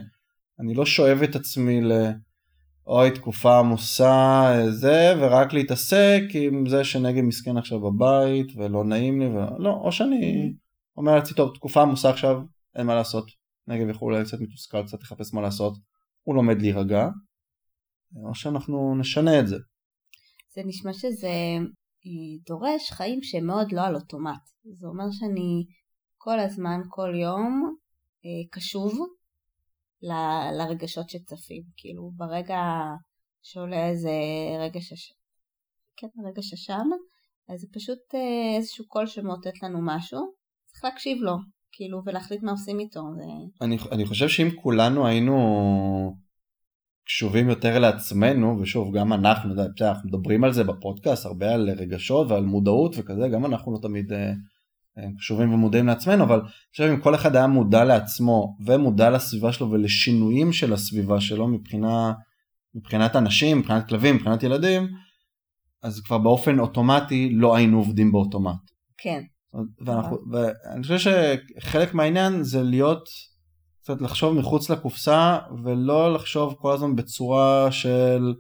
אני 0.60 0.74
לא 0.74 0.86
שואב 0.86 1.22
את 1.24 1.36
עצמי 1.36 1.82
ל... 1.82 1.92
אוי 2.88 3.12
תקופה 3.12 3.60
עמוסה 3.60 4.54
זה 4.70 5.14
ורק 5.20 5.54
להתעסק 5.54 6.22
עם 6.34 6.70
זה 6.70 6.84
שנגד 6.84 7.22
מסכן 7.22 7.58
עכשיו 7.58 7.80
בבית 7.80 8.48
ולא 8.56 8.84
נעים 8.84 9.22
לי 9.22 9.28
ולא 9.28 9.60
לא 9.60 9.70
או 9.70 9.92
שאני. 9.92 10.54
אומר 10.98 11.16
לעצמי 11.16 11.38
טוב 11.38 11.56
תקופה 11.56 11.82
עמוסה 11.82 12.10
עכשיו 12.10 12.42
אין 12.76 12.88
מה 12.88 12.96
לעשות 12.96 13.26
נגב 13.68 13.90
יכול 13.90 14.14
אולי 14.14 14.26
קצת 14.26 14.38
מתוסכל 14.40 14.84
קצת 14.84 15.02
לחפש 15.02 15.34
מה 15.34 15.42
לעשות 15.42 15.78
הוא 16.24 16.36
לומד 16.36 16.62
להירגע 16.62 17.08
או 18.24 18.36
שאנחנו 18.36 18.96
נשנה 19.00 19.40
את 19.40 19.48
זה 19.48 19.58
זה 20.56 20.62
נשמע 20.66 20.94
שזה 20.94 21.30
דורש 22.46 22.92
חיים 22.92 23.24
שהם 23.24 23.48
מאוד 23.48 23.72
לא 23.72 23.82
על 23.82 23.96
אוטומט. 23.96 24.42
זה 24.74 24.88
אומר 24.88 25.12
שאני 25.12 25.66
כל 26.18 26.40
הזמן, 26.40 26.82
כל 26.90 27.16
יום, 27.16 27.76
אה, 28.26 28.50
קשוב 28.52 28.94
ל, 30.02 30.12
לרגשות 30.58 31.10
שצפים. 31.10 31.64
כאילו 31.78 32.12
ברגע 32.16 32.60
שעולה 33.44 33.90
איזה 33.90 34.12
רגש 34.60 34.94
אשם, 34.94 35.16
כן, 35.98 36.08
רגש 36.28 36.54
אשם, 36.54 36.90
אז 37.50 37.60
זה 37.60 37.68
פשוט 37.74 38.16
אה, 38.16 38.58
איזשהו 38.58 38.88
קול 38.88 39.08
שמאותת 39.08 39.64
לנו 39.64 39.80
משהו, 39.84 40.20
צריך 40.66 40.84
להקשיב 40.84 41.18
לו, 41.22 41.36
כאילו, 41.72 42.02
ולהחליט 42.06 42.44
מה 42.44 42.52
עושים 42.52 42.80
איתו. 42.80 43.02
זה... 43.16 43.24
אני, 43.62 43.78
אני 43.92 44.06
חושב 44.06 44.28
שאם 44.28 44.50
כולנו 44.62 45.08
היינו 45.08 45.36
קשובים 47.08 47.50
יותר 47.50 47.80
לעצמנו 47.80 48.60
ושוב 48.60 48.98
גם 48.98 49.14
אנחנו, 49.14 49.54
אנחנו 49.82 50.10
מדברים 50.10 50.44
על 50.44 50.54
זה 50.54 50.64
בפודקאסט 50.64 51.26
הרבה 51.26 51.54
על 51.54 51.70
רגשות 51.70 52.32
ועל 52.32 52.46
מודעות 52.46 52.96
וכזה 52.98 53.28
גם 53.28 53.46
אנחנו 53.46 53.74
לא 53.74 53.80
תמיד 53.82 54.14
אה, 54.14 54.32
אה, 54.98 55.04
קשובים 55.18 55.54
ומודעים 55.54 55.88
לעצמנו 55.88 56.24
אבל 56.24 56.40
אני 56.40 56.50
חושב 56.72 56.84
אם 56.84 57.02
כל 57.02 57.16
אחד 57.16 57.36
היה 57.36 57.48
מודע 57.48 57.84
לעצמו 57.84 58.58
ומודע 58.66 59.10
לסביבה 59.10 59.54
שלו 59.54 59.72
ולשינויים 59.72 60.54
של 60.54 60.74
הסביבה 60.74 61.22
שלו 61.22 61.48
מבחינה, 61.48 62.14
מבחינת 62.76 63.16
אנשים, 63.16 63.60
מבחינת 63.60 63.88
כלבים, 63.88 64.16
מבחינת 64.16 64.44
ילדים 64.44 64.88
אז 65.84 66.02
כבר 66.02 66.18
באופן 66.18 66.60
אוטומטי 66.60 67.30
לא 67.34 67.56
היינו 67.56 67.78
עובדים 67.78 68.12
באוטומט. 68.12 68.60
כן. 68.98 69.22
ואנחנו, 69.86 70.18
ואני 70.32 70.84
חושב 70.84 70.98
שחלק 71.58 71.94
מהעניין 71.94 72.44
זה 72.44 72.64
להיות 72.64 73.04
קצת 73.88 74.02
לחשוב 74.02 74.34
מחוץ 74.34 74.70
לקופסה 74.70 75.38
ולא 75.64 76.14
לחשוב 76.14 76.56
כל 76.60 76.74
הזמן 76.74 76.96
בצורה 76.96 77.72
של, 77.72 78.34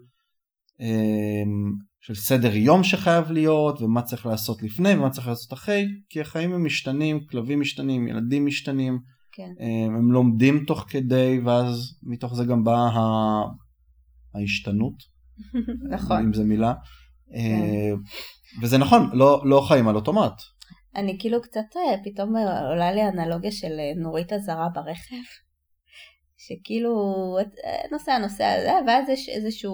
אמ, 0.79 1.73
של 2.01 2.15
סדר 2.15 2.55
יום 2.55 2.83
שחייב 2.83 3.31
להיות 3.31 3.81
ומה 3.81 4.01
צריך 4.01 4.25
לעשות 4.25 4.63
לפני 4.63 4.93
ומה 4.93 5.09
צריך 5.09 5.27
לעשות 5.27 5.53
אחרי 5.53 5.85
כי 6.09 6.21
החיים 6.21 6.53
הם 6.53 6.65
משתנים, 6.65 7.25
כלבים 7.25 7.59
משתנים, 7.59 8.07
ילדים 8.07 8.45
משתנים, 8.45 8.99
כן. 9.31 9.51
הם, 9.59 9.95
הם 9.95 10.11
לומדים 10.11 10.63
תוך 10.67 10.85
כדי 10.89 11.39
ואז 11.45 11.99
מתוך 12.03 12.35
זה 12.35 12.45
גם 12.45 12.63
באה 12.63 12.87
ה... 12.87 13.41
ההשתנות, 14.35 15.03
נכון. 15.95 16.17
אם 16.17 16.33
זה 16.33 16.43
מילה, 16.43 16.73
כן. 17.31 17.37
אה, 17.37 17.91
וזה 18.61 18.77
נכון, 18.77 19.09
לא, 19.13 19.41
לא 19.45 19.65
חיים 19.67 19.87
על 19.87 19.95
אוטומט. 19.95 20.41
אני 20.97 21.17
כאילו 21.19 21.41
קצת 21.41 21.75
אה, 21.75 22.03
פתאום 22.03 22.37
אה, 22.37 22.67
עולה 22.69 22.91
לי 22.91 23.07
אנלוגיה 23.07 23.51
של 23.51 23.79
אה, 23.79 23.93
נורית 23.95 24.33
אזהרה 24.33 24.69
ברכב, 24.73 25.23
שכאילו 26.37 26.93
נוסע 27.91 28.17
נוסע 28.17 28.61
זה, 28.61 28.71
ואז 28.87 29.09
יש 29.09 29.29
איזושהי 29.29 29.69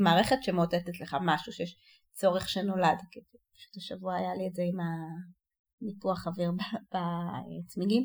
מערכת 0.00 0.42
שמאותתת 0.42 1.00
לך 1.00 1.16
משהו 1.20 1.52
שיש 1.52 1.76
צורך 2.12 2.48
שנולד. 2.48 2.98
פשוט 3.54 3.76
השבוע 3.76 4.14
היה 4.14 4.34
לי 4.34 4.48
את 4.48 4.54
זה 4.54 4.62
עם 4.62 4.78
הניפוח 5.82 6.26
אוויר 6.26 6.52
בצמיגים. 6.92 8.02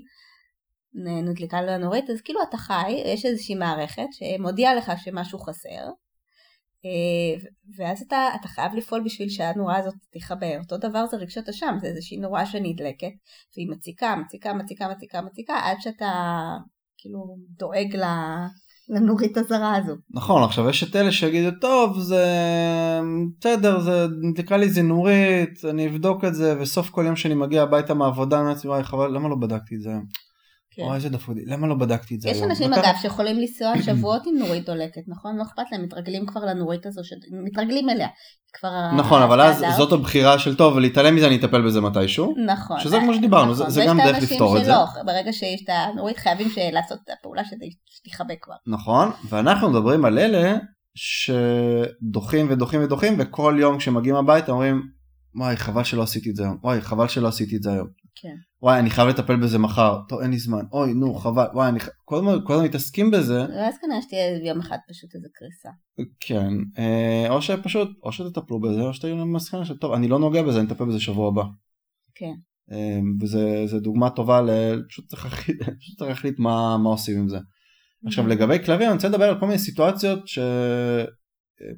נדליקה 1.26 1.62
לו 1.62 1.71
הנורית, 1.71 2.10
אז 2.10 2.21
כאילו 2.21 2.39
אתה 2.50 2.58
חי, 2.58 2.91
יש 3.06 3.26
איזושהי 3.26 3.56
מערכת 3.56 4.08
שמודיעה 4.12 4.76
לך 4.76 4.91
שמשהו 4.97 5.39
חסר, 5.39 5.89
ואז 7.78 8.02
אתה, 8.08 8.17
אתה 8.39 8.48
חייב 8.48 8.76
לפעול 8.76 9.02
בשביל 9.06 9.30
שהנורה 9.30 9.78
הזאת 9.78 9.94
תכבה. 10.13 10.58
אותו 10.60 10.78
דבר 10.78 11.06
זה 11.06 11.17
רגשות 11.17 11.50
אשם, 11.50 11.76
זה 11.82 11.88
איזושהי 11.88 12.17
נורה 12.17 12.46
שנדלקת, 12.46 13.12
והיא 13.58 13.70
מציקה, 13.70 14.15
מציקה, 14.15 14.54
מציקה, 14.54 14.88
מציקה, 14.88 15.22
מציקה, 15.22 15.54
עד 15.63 15.78
שאתה 15.80 16.12
כאילו 16.98 17.36
דואג 17.58 17.98
לנורית 18.89 19.38
הזרה 19.38 19.76
הזו. 19.78 19.94
נכון, 20.13 20.44
עכשיו 20.44 20.70
יש 20.70 20.84
את 20.84 20.96
אלה 20.96 21.12
שיגידו, 21.12 21.50
טוב, 21.62 22.00
זה 22.00 22.26
בסדר, 23.39 23.80
זה 23.80 24.08
נדלקה 24.22 24.58
לי 24.58 24.65
איזה 24.65 24.82
נורית, 24.82 25.65
אני 25.70 25.88
אבדוק 25.88 26.26
את 26.26 26.36
זה, 26.36 26.62
וסוף 26.62 26.89
כל 26.89 27.04
יום 27.06 27.15
שאני 27.15 27.34
מגיע 27.34 27.63
הביתה 27.63 27.94
מהעבודה, 27.94 28.41
אני 28.41 28.54
אומר 28.65 28.84
חבל, 28.84 29.15
למה 29.15 29.30
לא 29.30 29.36
בדקתי 29.36 29.76
את 29.76 29.82
זה 29.82 29.89
היום? 29.89 30.06
כן. 30.73 30.81
אוי 30.81 30.95
איזה 30.95 31.10
דפודי, 31.10 31.45
למה 31.45 31.67
לא 31.67 31.75
בדקתי 31.75 32.15
את 32.15 32.21
זה 32.21 32.29
יש 32.29 32.38
היום? 32.38 32.51
יש 32.51 32.62
אנשים 32.62 32.73
אגב 32.73 32.93
שיכולים 33.01 33.39
לנסוע 33.39 33.81
שבועות 33.81 34.21
עם 34.27 34.36
נורית 34.38 34.65
דולקת, 34.65 35.01
נכון? 35.07 35.38
לא 35.38 35.43
אכפת 35.43 35.63
להם, 35.71 35.84
מתרגלים 35.84 36.25
כבר 36.25 36.45
לנורית 36.45 36.86
הזו, 36.86 37.01
מתרגלים 37.43 37.89
אליה. 37.89 38.07
כבר 38.53 38.91
נכון, 38.97 39.21
אבל 39.21 39.41
אז 39.41 39.63
זאת 39.77 39.91
הבחירה 39.91 40.39
של 40.39 40.55
טוב, 40.55 40.79
להתעלם 40.79 41.15
מזה 41.15 41.27
אני 41.27 41.36
אטפל 41.36 41.62
בזה 41.62 41.81
מתישהו. 41.81 42.36
נכון. 42.45 42.79
שזה 42.79 42.99
כמו 42.99 43.13
שדיברנו, 43.13 43.51
נכון. 43.51 43.69
זה 43.69 43.84
גם 43.88 43.97
דרך 43.97 44.23
לפתור 44.23 44.57
את 44.57 44.65
זה. 44.65 44.71
ברגע 45.05 45.34
שיש 45.34 45.63
את 45.63 45.69
הנורית 45.69 46.17
חייבים 46.17 46.47
לעשות 46.73 46.99
את 47.03 47.10
הפעולה 47.19 47.41
שתחבק 47.86 48.38
כבר. 48.41 48.55
נכון, 48.67 49.12
ואנחנו 49.29 49.69
מדברים 49.69 50.05
על 50.05 50.19
אלה 50.19 50.57
שדוחים 50.95 52.47
ודוחים 52.49 52.84
ודוחים, 52.84 53.15
וכל 53.19 53.57
יום 53.60 53.77
כשמגיעים 53.77 54.15
הביתה 54.15 54.51
אומרים, 54.51 54.81
וואי 55.36 55.57
חבל 55.57 55.84
שלא 55.84 56.03
עשיתי 56.03 56.29
את 56.29 56.36
זה 56.36 56.43
היום, 56.43 56.57
וואי 56.63 56.81
חבל 56.81 57.07
שלא 57.07 57.27
עשיתי 57.27 57.57
את 57.57 57.63
זה 57.63 57.71
היום. 57.71 57.88
כן. 58.15 58.36
וואי 58.62 58.80
אני 58.80 58.89
חייב 58.89 59.08
לטפל 59.08 59.36
בזה 59.36 59.58
מחר, 59.58 60.00
טוב 60.10 60.21
אין 60.21 60.32
לי 60.32 60.38
זמן, 60.38 60.65
אוי 60.71 60.93
נו 60.93 61.13
חבל, 61.13 61.45
וואי 61.54 61.69
אני 61.69 61.80
כל 62.06 62.15
הזמן, 62.15 62.38
כל 62.43 62.54
הזמן 62.54 62.65
מתעסקים 62.65 63.12
בזה. 63.12 63.39
ואז 63.39 63.76
כנראה 63.82 64.02
שתהיה 64.02 64.47
יום 64.47 64.60
אחד 64.60 64.78
פשוט 64.89 65.15
איזה 65.15 65.28
קריסה. 65.34 65.69
כן, 66.19 66.54
אה, 66.78 67.26
או 67.30 67.41
שפשוט, 67.41 67.89
או 68.04 68.12
שתטפלו 68.12 68.62
בזה 68.62 68.82
או 68.82 68.93
שתהיו 68.93 69.17
למסקנה 69.17 69.65
של 69.65 69.78
טוב 69.78 69.93
אני 69.93 70.08
לא 70.08 70.19
נוגע 70.19 70.43
בזה, 70.43 70.60
אני 70.60 70.67
אטפל 70.67 70.86
בזה 70.86 71.00
שבוע 71.00 71.28
הבא. 71.28 71.43
כן. 72.15 72.34
אה, 72.71 73.00
וזה 73.21 73.80
דוגמה 73.80 74.10
טובה, 74.10 74.41
פשוט 74.89 75.06
צריך 75.06 75.50
להחליט 76.02 76.39
מה, 76.39 76.78
מה 76.78 76.89
עושים 76.89 77.19
עם 77.19 77.30
זה. 77.30 77.38
עכשיו 78.06 78.28
לגבי 78.28 78.63
כלבים 78.65 78.88
אני 78.88 78.95
רוצה 78.95 79.10
לדבר 79.10 79.26
על 79.26 79.39
כל 79.39 79.45
מיני 79.45 79.60
סיטואציות 79.60 80.19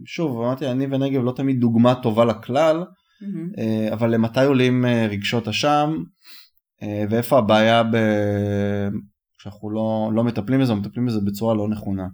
ששוב 0.07 0.41
אמרתי 0.41 0.67
אני 0.67 0.85
ונגב 0.85 1.23
לא 1.23 1.33
תמיד 1.35 1.59
דוגמה 1.59 1.95
טובה 1.95 2.25
לכלל. 2.25 2.83
Mm-hmm. 3.23 3.93
אבל 3.93 4.09
למתי 4.09 4.45
עולים 4.45 4.85
אה, 4.85 5.07
רגשות 5.09 5.47
אשם 5.47 5.93
אה, 5.97 6.03
ואיפה 7.09 7.37
הבעיה 7.37 7.83
ב... 7.83 7.97
שאנחנו 9.37 9.69
לא, 9.69 10.11
לא 10.13 10.23
מטפלים 10.23 10.61
בזה 10.61 10.71
או 10.71 10.77
מטפלים 10.77 11.05
בזה 11.05 11.19
בצורה 11.25 11.53
לא 11.53 11.67
נכונה. 11.67 12.07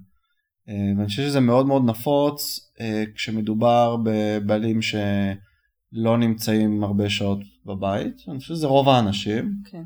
ואני 0.67 1.08
חושב 1.08 1.23
שזה 1.23 1.39
מאוד 1.39 1.65
מאוד 1.65 1.86
נפוץ 1.86 2.71
כשמדובר 3.15 3.97
בבעלים 4.03 4.82
שלא 4.82 6.17
נמצאים 6.17 6.84
הרבה 6.84 7.10
שעות 7.10 7.39
בבית, 7.65 8.15
אני 8.27 8.39
חושב 8.39 8.53
שזה 8.53 8.67
רוב 8.67 8.89
האנשים. 8.89 9.43
Okay. 9.45 9.67
אוקיי. 9.67 9.84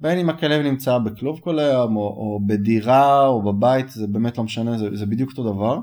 בין 0.00 0.18
אם 0.18 0.30
הכלב 0.30 0.66
נמצא 0.66 0.98
בכלוב 0.98 1.40
כל 1.40 1.58
היום 1.58 1.96
או, 1.96 2.02
או 2.02 2.40
בדירה 2.46 3.26
או 3.26 3.42
בבית 3.42 3.88
זה 3.88 4.06
באמת 4.06 4.38
לא 4.38 4.44
משנה 4.44 4.78
זה, 4.78 4.96
זה 4.96 5.06
בדיוק 5.06 5.30
אותו 5.30 5.52
דבר. 5.52 5.78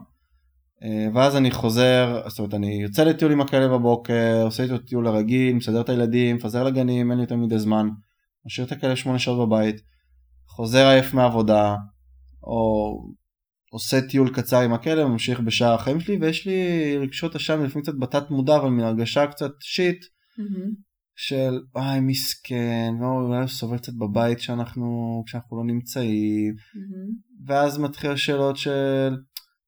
אה, 0.83 1.07
ואז 1.13 1.35
אני 1.35 1.51
חוזר, 1.51 2.21
זאת 2.27 2.39
אומרת 2.39 2.53
אני 2.53 2.73
יוצא 2.83 3.03
לטיול 3.03 3.31
עם 3.31 3.41
הכלב 3.41 3.71
בבוקר, 3.71 4.41
עושה 4.43 4.63
איתו 4.63 4.77
טיול 4.77 5.07
הרגיל, 5.07 5.55
מסדר 5.55 5.81
את 5.81 5.89
הילדים, 5.89 6.35
מפזר 6.35 6.63
לגנים, 6.63 7.11
אין 7.11 7.17
לי 7.17 7.23
יותר 7.23 7.35
מדי 7.35 7.59
זמן, 7.59 7.89
משאיר 8.45 8.67
את 8.67 8.71
הכלב 8.71 8.95
שמונה 8.95 9.19
שעות 9.19 9.47
בבית, 9.47 9.75
חוזר 10.47 10.87
עייף 10.87 11.13
מעבודה, 11.13 11.75
או 12.43 12.93
עושה 13.71 14.01
טיול 14.01 14.33
קצר 14.33 14.61
עם 14.61 14.73
הכלב, 14.73 15.07
ממשיך 15.07 15.39
בשאר 15.39 15.73
החיים 15.73 15.99
שלי, 15.99 16.17
ויש 16.21 16.47
לי 16.47 16.97
רגשות 16.97 17.35
אשם 17.35 17.63
לפעמים 17.63 17.83
קצת 17.83 17.93
בתת 17.99 18.29
מודע, 18.29 18.55
אבל 18.55 18.69
מן 18.69 18.83
הרגשה 18.83 19.27
קצת 19.27 19.51
שיט, 19.59 20.03
mm-hmm. 20.03 20.75
של 21.15 21.59
וואי 21.75 21.99
מסכן, 21.99 22.93
הוא 22.99 23.47
סובל 23.47 23.77
קצת 23.77 23.93
בבית 23.93 24.39
שאנחנו, 24.39 25.23
כשאנחנו 25.25 25.57
לא 25.57 25.63
נמצאים, 25.63 26.53
mm-hmm. 26.53 27.47
ואז 27.47 27.77
מתחיל 27.77 28.15
שאלות 28.15 28.57
של 28.57 29.15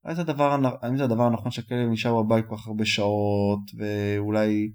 האם 0.06 0.16
זה 0.16 0.22
הדבר, 0.22 0.58
האם 0.82 0.98
זה 0.98 1.04
הדבר 1.04 1.24
הנכון 1.24 1.52
שהכלב 1.52 1.90
נשאר 1.90 2.24
בבית 2.24 2.46
כל 2.50 2.58
כך 2.58 2.68
הרבה 2.68 2.86
שעות 2.86 3.60
ואולי 3.78 4.72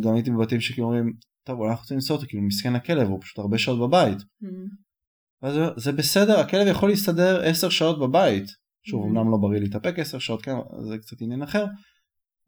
גם 0.00 0.14
הייתי 0.14 0.30
בבתים 0.30 0.60
שכאילו 0.60 0.86
אומרים 0.86 1.12
טוב 1.44 1.58
אולי 1.58 1.70
אנחנו 1.70 1.82
רוצים 1.82 1.96
לנסוע 1.96 2.16
אותו 2.16 2.26
כאילו 2.28 2.42
מסכן 2.42 2.74
הכלב 2.74 3.08
הוא 3.08 3.20
פשוט 3.22 3.38
הרבה 3.38 3.58
שעות 3.58 3.80
בבית. 3.80 4.18
Mm-hmm. 4.18 5.50
זה, 5.50 5.66
זה 5.76 5.92
בסדר 5.92 6.40
הכלב 6.40 6.66
יכול 6.66 6.88
להסתדר 6.88 7.42
10 7.44 7.68
שעות 7.68 7.98
בבית 8.00 8.44
שוב 8.82 9.02
mm-hmm. 9.02 9.08
אמנם 9.08 9.30
לא 9.30 9.36
בריא 9.40 9.60
להתאפק 9.60 9.98
10 9.98 10.18
שעות 10.18 10.42
כן 10.42 10.54
זה 10.88 10.98
קצת 10.98 11.16
עניין 11.20 11.42
אחר 11.42 11.64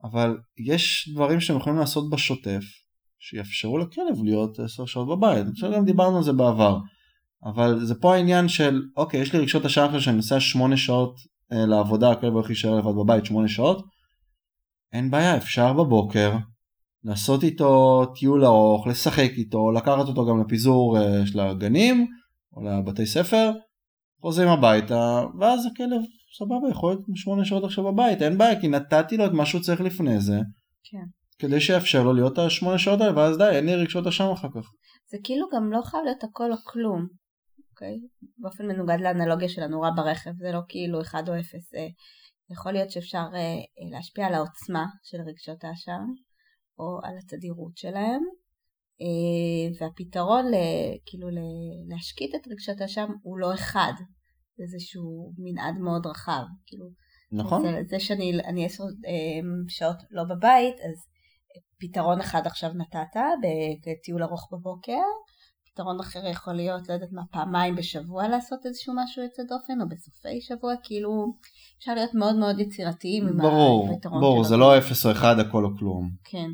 אבל 0.04 0.38
יש 0.58 1.10
דברים 1.14 1.40
שהם 1.40 1.56
יכולים 1.56 1.78
לעשות 1.78 2.10
בשוטף 2.10 2.62
שיאפשרו 3.18 3.78
לכלב 3.78 4.24
להיות 4.24 4.60
10 4.60 4.86
שעות 4.86 5.08
בבית. 5.08 5.46
חושב 5.54 5.66
שגם 5.72 5.84
דיברנו 5.84 6.16
על 6.16 6.22
זה 6.22 6.32
בעבר. 6.32 6.78
אבל 7.44 7.84
זה 7.84 7.94
פה 7.94 8.14
העניין 8.14 8.48
של 8.48 8.82
אוקיי 8.96 9.20
יש 9.20 9.32
לי 9.32 9.38
רגשות 9.38 9.64
השעה 9.64 9.84
עכשיו 9.84 10.00
שאני 10.00 10.16
נוסע 10.16 10.40
8 10.40 10.76
שעות 10.76 11.14
אה, 11.52 11.66
לעבודה 11.66 12.10
הכלב 12.10 12.32
הולך 12.32 12.46
להישאר 12.46 12.74
לבד 12.74 12.92
בבית 13.04 13.24
8 13.24 13.48
שעות. 13.48 13.84
אין 14.92 15.10
בעיה 15.10 15.36
אפשר 15.36 15.72
בבוקר 15.72 16.36
לעשות 17.06 17.42
איתו 17.42 18.02
טיול 18.14 18.44
ארוך 18.44 18.86
לשחק 18.86 19.30
איתו 19.36 19.70
לקחת 19.72 20.08
אותו 20.08 20.26
גם 20.26 20.40
לפיזור 20.40 20.98
אה, 20.98 21.26
של 21.26 21.40
הגנים 21.40 22.06
או 22.52 22.62
לבתי 22.62 23.06
ספר. 23.06 23.52
חוזרים 24.20 24.48
הביתה 24.48 25.22
ואז 25.40 25.66
הכלב 25.66 26.00
סבבה 26.38 26.70
יכול 26.70 26.90
להיות 26.90 27.02
8 27.14 27.44
שעות 27.44 27.64
עכשיו 27.64 27.84
בבית 27.84 28.22
אין 28.22 28.38
בעיה 28.38 28.60
כי 28.60 28.68
נתתי 28.68 29.16
לו 29.16 29.26
את 29.26 29.32
מה 29.32 29.46
שהוא 29.46 29.60
צריך 29.60 29.80
לפני 29.80 30.20
זה. 30.20 30.38
כן. 30.84 31.04
כדי 31.38 31.60
שיאפשר 31.60 32.02
לו 32.02 32.12
להיות 32.12 32.38
השמונה 32.38 32.78
שעות 32.78 33.00
האלה 33.00 33.16
ואז 33.16 33.38
די 33.38 33.48
אין 33.48 33.66
לי 33.66 33.74
רגשות 33.74 34.06
אשם 34.06 34.30
אחר 34.32 34.48
כך. 34.48 34.70
זה 35.10 35.18
כאילו 35.24 35.46
גם 35.54 35.72
לא 35.72 35.82
חייב 35.82 36.04
להיות 36.04 36.24
הכל 36.24 36.52
או 36.52 36.56
כלום, 36.64 37.06
אוקיי? 37.70 37.98
באופן 38.38 38.66
מנוגד 38.66 39.00
לאנלוגיה 39.00 39.48
של 39.48 39.62
הנורה 39.62 39.90
ברכב, 39.96 40.30
זה 40.38 40.52
לא 40.52 40.60
כאילו 40.68 41.00
אחד 41.00 41.28
או 41.28 41.34
אפס. 41.34 41.74
אה, 41.74 41.88
יכול 42.50 42.72
להיות 42.72 42.90
שאפשר 42.90 43.26
אה, 43.34 43.38
אה, 43.38 43.90
להשפיע 43.92 44.26
על 44.26 44.34
העוצמה 44.34 44.86
של 45.02 45.18
רגשות 45.28 45.64
האשם 45.64 46.04
או 46.78 46.98
על 47.02 47.14
התדירות 47.18 47.76
שלהם. 47.76 48.22
והפתרון 49.80 50.44
כאילו 51.06 51.28
להשקיט 51.88 52.34
את 52.34 52.48
רגשות 52.50 52.80
האשם 52.80 53.08
הוא 53.22 53.38
לא 53.38 53.54
אחד, 53.54 53.92
זה 54.56 54.62
איזשהו 54.62 55.32
מנעד 55.38 55.78
מאוד 55.78 56.06
רחב. 56.06 56.42
כאילו, 56.66 56.86
נכון. 57.32 57.62
זה, 57.62 57.80
זה 57.88 58.00
שאני 58.00 58.66
עשר 58.66 58.84
שעות 59.68 59.96
לא 60.10 60.24
בבית, 60.24 60.74
אז 60.74 61.06
פתרון 61.80 62.20
אחד 62.20 62.46
עכשיו 62.46 62.70
נתת 62.74 63.20
בטיול 63.86 64.22
ארוך 64.22 64.48
בבוקר, 64.52 65.02
פתרון 65.72 66.00
אחר 66.00 66.26
יכול 66.26 66.54
להיות, 66.54 66.88
לא 66.88 66.94
יודעת 66.94 67.12
מה, 67.12 67.22
פעמיים 67.32 67.76
בשבוע 67.76 68.28
לעשות 68.28 68.66
איזשהו 68.66 68.94
משהו 68.96 69.22
יוצא 69.22 69.42
דופן, 69.42 69.80
או 69.80 69.88
בסופי 69.88 70.40
שבוע, 70.40 70.74
כאילו 70.82 71.34
אפשר 71.78 71.94
להיות 71.94 72.14
מאוד 72.14 72.36
מאוד 72.36 72.60
יצירתיים 72.60 73.28
עם 73.28 73.38
ברור, 73.38 73.88
הפתרון 73.92 74.20
ברור, 74.20 74.44
זה 74.44 74.56
לא 74.56 74.78
אפס 74.78 75.06
או 75.06 75.12
אחד 75.12 75.38
הכל 75.38 75.64
או 75.64 75.70
כלום. 75.78 76.10
כן. 76.24 76.50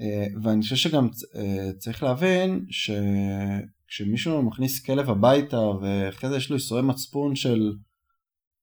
Uh, 0.00 0.38
ואני 0.42 0.62
חושב 0.62 0.76
שגם 0.76 1.08
uh, 1.08 1.76
צריך 1.78 2.02
להבין 2.02 2.66
שכשמישהו 2.70 4.42
מכניס 4.42 4.84
כלב 4.84 5.10
הביתה 5.10 5.60
ואחרי 5.60 6.30
זה 6.30 6.36
יש 6.36 6.50
לו 6.50 6.56
איסורי 6.56 6.82
מצפון 6.82 7.34
של 7.34 7.72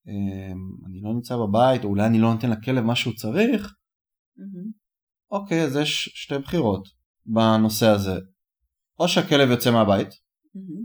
uh, 0.08 0.88
אני 0.88 1.02
לא 1.02 1.14
נמצא 1.14 1.36
בבית 1.38 1.84
או 1.84 1.90
אולי 1.90 2.06
אני 2.06 2.20
לא 2.20 2.34
נותן 2.34 2.50
לכלב 2.50 2.84
מה 2.84 2.96
שהוא 2.96 3.14
צריך, 3.14 3.74
mm-hmm. 4.38 4.72
אוקיי, 5.32 5.64
אז 5.64 5.76
יש 5.76 6.10
שתי 6.16 6.38
בחירות 6.38 6.88
בנושא 7.26 7.88
הזה. 7.88 8.20
או 9.00 9.08
שהכלב 9.08 9.50
יוצא 9.50 9.72
מהבית, 9.72 10.10
mm-hmm. 10.10 10.84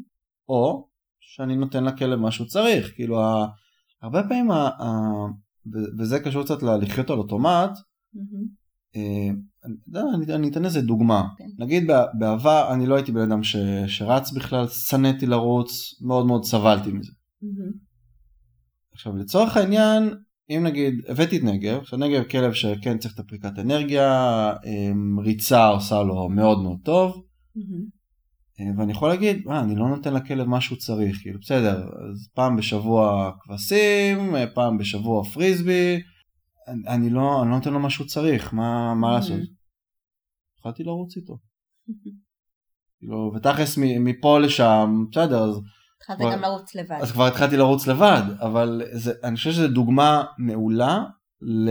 או 0.48 0.88
שאני 1.20 1.56
נותן 1.56 1.84
לכלב 1.84 2.18
מה 2.18 2.30
שהוא 2.30 2.46
צריך. 2.46 2.92
כאילו, 2.94 3.20
הרבה 4.02 4.22
פעמים. 4.22 4.48
וזה 5.98 6.20
קשור 6.20 6.44
קצת 6.44 6.62
ללחיות 6.62 7.10
על 7.10 7.18
אוטומט, 7.18 7.70
mm-hmm. 7.70 8.98
אני, 9.64 9.74
אני, 10.14 10.34
אני 10.34 10.48
אתן 10.48 10.64
איזה 10.64 10.80
דוגמה. 10.82 11.20
Okay. 11.20 11.30
אוקיי. 11.30 11.46
נגיד 11.58 11.90
בעבר 12.18 12.72
אני 12.72 12.86
לא 12.86 12.94
הייתי 12.94 13.12
בן 13.12 13.20
אדם 13.20 13.42
ש, 13.42 13.56
שרץ 13.86 14.32
בכלל, 14.32 14.68
שנאתי 14.68 15.26
לרוץ, 15.26 15.70
מאוד 16.00 16.26
מאוד 16.26 16.44
סבלתי 16.44 16.92
מזה. 16.92 17.12
Mm-hmm. 17.12 17.76
עכשיו 18.92 19.16
לצורך 19.16 19.56
העניין 19.56 20.14
אם 20.50 20.62
נגיד 20.66 20.94
הבאתי 21.08 21.36
את 21.36 21.42
נגב, 21.42 21.78
עכשיו 21.78 21.98
נגב 21.98 22.22
כלב 22.22 22.52
שכן 22.52 22.98
צריך 22.98 23.14
את 23.14 23.18
הפריקת 23.18 23.58
אנרגיה, 23.58 24.52
אמ, 24.66 25.18
ריצה 25.18 25.66
עושה 25.66 26.02
לו 26.02 26.28
מאוד 26.28 26.62
מאוד 26.62 26.78
טוב, 26.84 27.22
mm-hmm. 27.56 28.02
ואני 28.78 28.92
יכול 28.92 29.08
להגיד, 29.08 29.42
מה, 29.44 29.60
אני 29.60 29.76
לא 29.76 29.88
נותן 29.88 30.14
לכלב 30.14 30.46
מה 30.46 30.60
שהוא 30.60 30.78
צריך, 30.78 31.18
כאילו 31.22 31.38
בסדר, 31.40 31.82
אז 31.82 32.28
פעם 32.34 32.56
בשבוע 32.56 33.30
כבשים, 33.40 34.34
פעם 34.54 34.78
בשבוע 34.78 35.24
פריסבי, 35.24 36.00
אני, 36.88 37.10
לא, 37.10 37.42
אני 37.42 37.50
לא 37.50 37.56
נותן 37.56 37.72
לו 37.72 37.80
מה 37.80 37.90
שהוא 37.90 38.06
צריך, 38.06 38.54
מה, 38.54 38.94
מה 38.94 39.08
mm-hmm. 39.08 39.14
לעשות? 39.14 39.38
התחלתי 40.56 40.84
לרוץ 40.84 41.16
איתו. 41.16 41.38
כאילו, 42.98 43.32
ותכלס 43.36 43.78
מפה 43.78 44.38
לשם, 44.40 45.04
בסדר, 45.10 45.44
אז 45.44 45.60
התחלת 45.96 46.32
גם 46.32 46.40
לרוץ 46.42 46.74
לבד. 46.74 46.98
אז 47.02 47.12
כבר 47.12 47.26
התחלתי 47.26 47.56
לרוץ 47.56 47.86
לבד, 47.86 48.22
אבל 48.40 48.82
זה, 48.92 49.12
אני 49.24 49.36
חושב 49.36 49.52
שזו 49.52 49.68
דוגמה 49.68 50.24
מעולה 50.38 51.04
ל... 51.40 51.70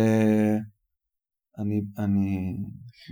אני, 1.58 1.82
אני 1.98 2.58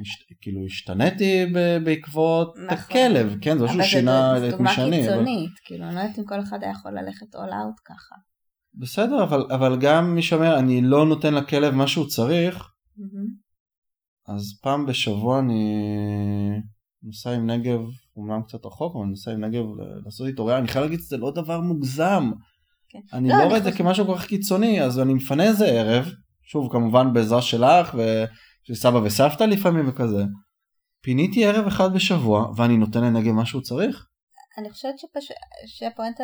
מש, 0.01 0.25
כאילו 0.41 0.65
השתניתי 0.65 1.45
בעקבות 1.83 2.55
נכון. 2.57 2.77
הכלב, 2.77 3.35
כן, 3.41 3.57
זה 3.57 3.67
שהוא 3.67 3.81
שינה 3.81 4.37
את 4.37 4.41
מי 4.41 4.47
שאני. 4.47 4.47
אבל 4.47 4.51
זו 4.51 4.57
דוגמה 4.57 4.69
קיצונית, 4.69 5.09
אבל... 5.09 5.25
כאילו 5.65 5.85
אני 5.85 5.95
לא 5.95 5.99
יודעת 5.99 6.19
אם 6.19 6.25
כל 6.25 6.39
אחד 6.39 6.57
היה 6.61 6.71
יכול 6.71 6.91
ללכת 6.91 7.35
all 7.35 7.49
out 7.49 7.81
ככה. 7.85 8.15
בסדר, 8.73 9.23
אבל, 9.23 9.45
אבל 9.51 9.77
גם 9.79 10.15
מי 10.15 10.21
שאומר 10.21 10.59
אני 10.59 10.81
לא 10.81 11.05
נותן 11.05 11.33
לכלב 11.33 11.73
מה 11.73 11.87
שהוא 11.87 12.07
צריך, 12.07 12.57
mm-hmm. 12.57 14.33
אז 14.33 14.59
פעם 14.61 14.85
בשבוע 14.85 15.39
אני 15.39 15.83
נוסע 17.03 17.31
עם 17.31 17.49
נגב 17.49 17.79
אומנם 18.15 18.41
קצת 18.43 18.65
רחוק, 18.65 18.95
אבל 18.95 19.03
אני 19.03 19.09
נוסע 19.09 19.31
עם 19.31 19.43
נגב 19.45 19.63
לעשות 20.05 20.27
איתו 20.27 20.45
ריאה, 20.45 20.57
אני 20.57 20.67
חייב 20.67 20.85
להגיד 20.85 20.99
שזה 20.99 21.17
לא 21.17 21.31
דבר 21.31 21.61
מוגזם. 21.61 22.31
כן. 22.89 22.99
אני 23.13 23.29
לא, 23.29 23.35
לא 23.35 23.43
רואה 23.43 23.57
את 23.57 23.63
זה 23.63 23.71
כמשהו 23.71 24.05
כל 24.05 24.17
כך 24.17 24.25
קיצוני, 24.25 24.81
אז 24.81 24.99
אני 24.99 25.13
מפנה 25.13 25.43
איזה 25.43 25.65
ערב, 25.65 26.05
שוב 26.41 26.71
כמובן 26.71 27.13
בעזרה 27.13 27.41
שלך 27.41 27.95
ושל 27.95 28.75
סבא 28.75 28.97
וסבתא 28.97 29.43
לפעמים 29.43 29.89
וכזה. 29.89 30.23
פיניתי 31.01 31.45
ערב 31.45 31.67
אחד 31.67 31.93
בשבוע 31.93 32.51
ואני 32.57 32.77
נותן 32.77 33.03
לנגב 33.03 33.31
מה 33.31 33.45
שהוא 33.45 33.61
צריך. 33.61 34.05
אני 34.57 34.69
חושבת 34.71 34.99
שפש... 34.99 35.31
שהפואנטה 35.65 36.23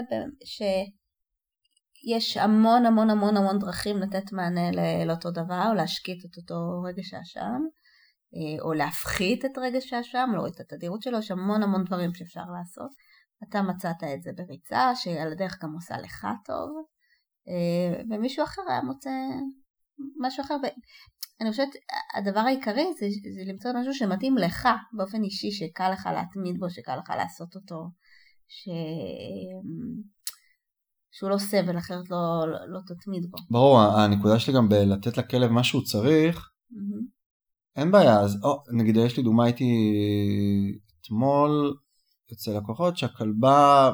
שיש 2.06 2.38
המון 2.38 2.86
המון 2.86 3.10
המון 3.10 3.38
המון 3.38 3.60
דרכים 3.60 3.98
לתת 3.98 4.32
מענה 4.32 4.72
לאותו 5.06 5.32
דבר, 5.32 5.66
או 5.70 5.74
להשקיט 5.74 6.26
את 6.26 6.38
אותו 6.38 6.82
רגש 6.84 7.14
האשם. 7.14 7.62
אה, 8.36 8.64
או 8.64 8.74
להפחית 8.74 9.46
את 9.46 9.58
רגש 9.58 9.94
האשם, 9.94 10.30
להוריד 10.34 10.54
את 10.54 10.60
התדירות 10.60 11.02
שלו, 11.02 11.20
יש 11.20 11.32
המון 11.32 11.64
המון 11.64 11.84
דברים 11.84 12.14
שאפשר 12.14 12.46
לעשות. 12.60 12.92
אתה 13.50 13.62
מצאת 13.62 14.04
את 14.16 14.24
זה 14.24 14.32
בריצה, 14.36 14.96
שעל 14.96 15.32
הדרך 15.32 15.64
גם 15.64 15.74
עושה 15.74 15.98
לך 15.98 16.28
טוב, 16.46 16.70
אה, 17.48 18.04
ומישהו 18.10 18.44
אחר 18.44 18.62
היה 18.70 18.82
מוצא 18.82 19.10
משהו 20.22 20.44
אחר. 20.44 20.56
אני 21.42 21.52
חושבת 21.52 21.70
הדבר 22.16 22.40
העיקרי 22.40 22.94
זה, 23.00 23.06
זה 23.36 23.52
למצוא 23.52 23.72
משהו 23.80 23.94
שמתאים 23.94 24.38
לך 24.38 24.68
באופן 24.94 25.24
אישי, 25.24 25.52
שקל 25.52 25.90
לך 25.92 26.10
להתמיד 26.14 26.60
בו, 26.60 26.70
שקל 26.70 26.96
לך 26.98 27.10
לעשות 27.18 27.56
אותו, 27.56 27.90
ש... 28.48 28.70
שהוא 31.18 31.30
לא 31.30 31.38
סבל, 31.38 31.78
אחרת 31.78 32.10
לא, 32.10 32.44
לא, 32.48 32.58
לא 32.68 32.80
תתמיד 32.88 33.26
בו. 33.32 33.38
ברור, 33.50 33.80
הנקודה 33.80 34.40
שלי 34.40 34.54
גם 34.54 34.70
בלתת 34.70 35.18
לכלב 35.18 35.52
מה 35.52 35.64
שהוא 35.64 35.82
צריך, 35.82 36.50
mm-hmm. 36.72 37.06
אין 37.76 37.92
בעיה, 37.92 38.20
אז 38.20 38.40
או, 38.44 38.64
נגיד 38.72 38.98
יש 38.98 39.18
לי 39.18 39.24
דוגמה 39.24 39.46
הייתי 39.46 39.66
אתמול 41.02 41.74
אצל 42.34 42.58
לקוחות 42.58 42.98
שהכלבה 42.98 43.92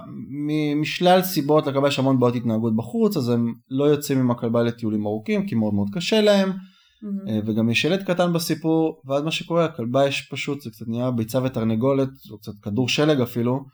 משלל 0.82 1.22
סיבות 1.22 1.68
לכלבה 1.68 1.88
יש 1.88 2.00
המון 2.00 2.20
בעיות 2.20 2.36
התנהגות 2.36 2.76
בחוץ 2.76 3.18
אז 3.18 3.30
הם 3.30 3.54
לא 3.70 3.84
יוצאים 3.84 4.20
עם 4.20 4.32
הכלבה 4.32 4.64
לטיולים 4.64 5.06
ארוכים 5.06 5.48
כי 5.48 5.56
מאוד 5.56 5.74
מאוד 5.74 5.88
קשה 5.94 6.22
להם 6.22 6.50
mm-hmm. 6.50 7.32
וגם 7.46 7.70
יש 7.70 7.86
ילד 7.86 8.04
קטן 8.04 8.34
בסיפור 8.34 9.02
ואז 9.06 9.24
מה 9.24 9.32
שקורה 9.32 9.66
הכלבה 9.66 10.08
יש 10.08 10.22
פשוט 10.32 10.62
זה 10.62 10.70
קצת 10.70 10.88
נהיה 10.88 11.12
ביצה 11.12 11.44
ותרנגולת 11.44 12.10
או 12.32 12.38
קצת 12.38 12.54
כדור 12.62 12.90
שלג 12.90 13.22
אפילו 13.22 13.66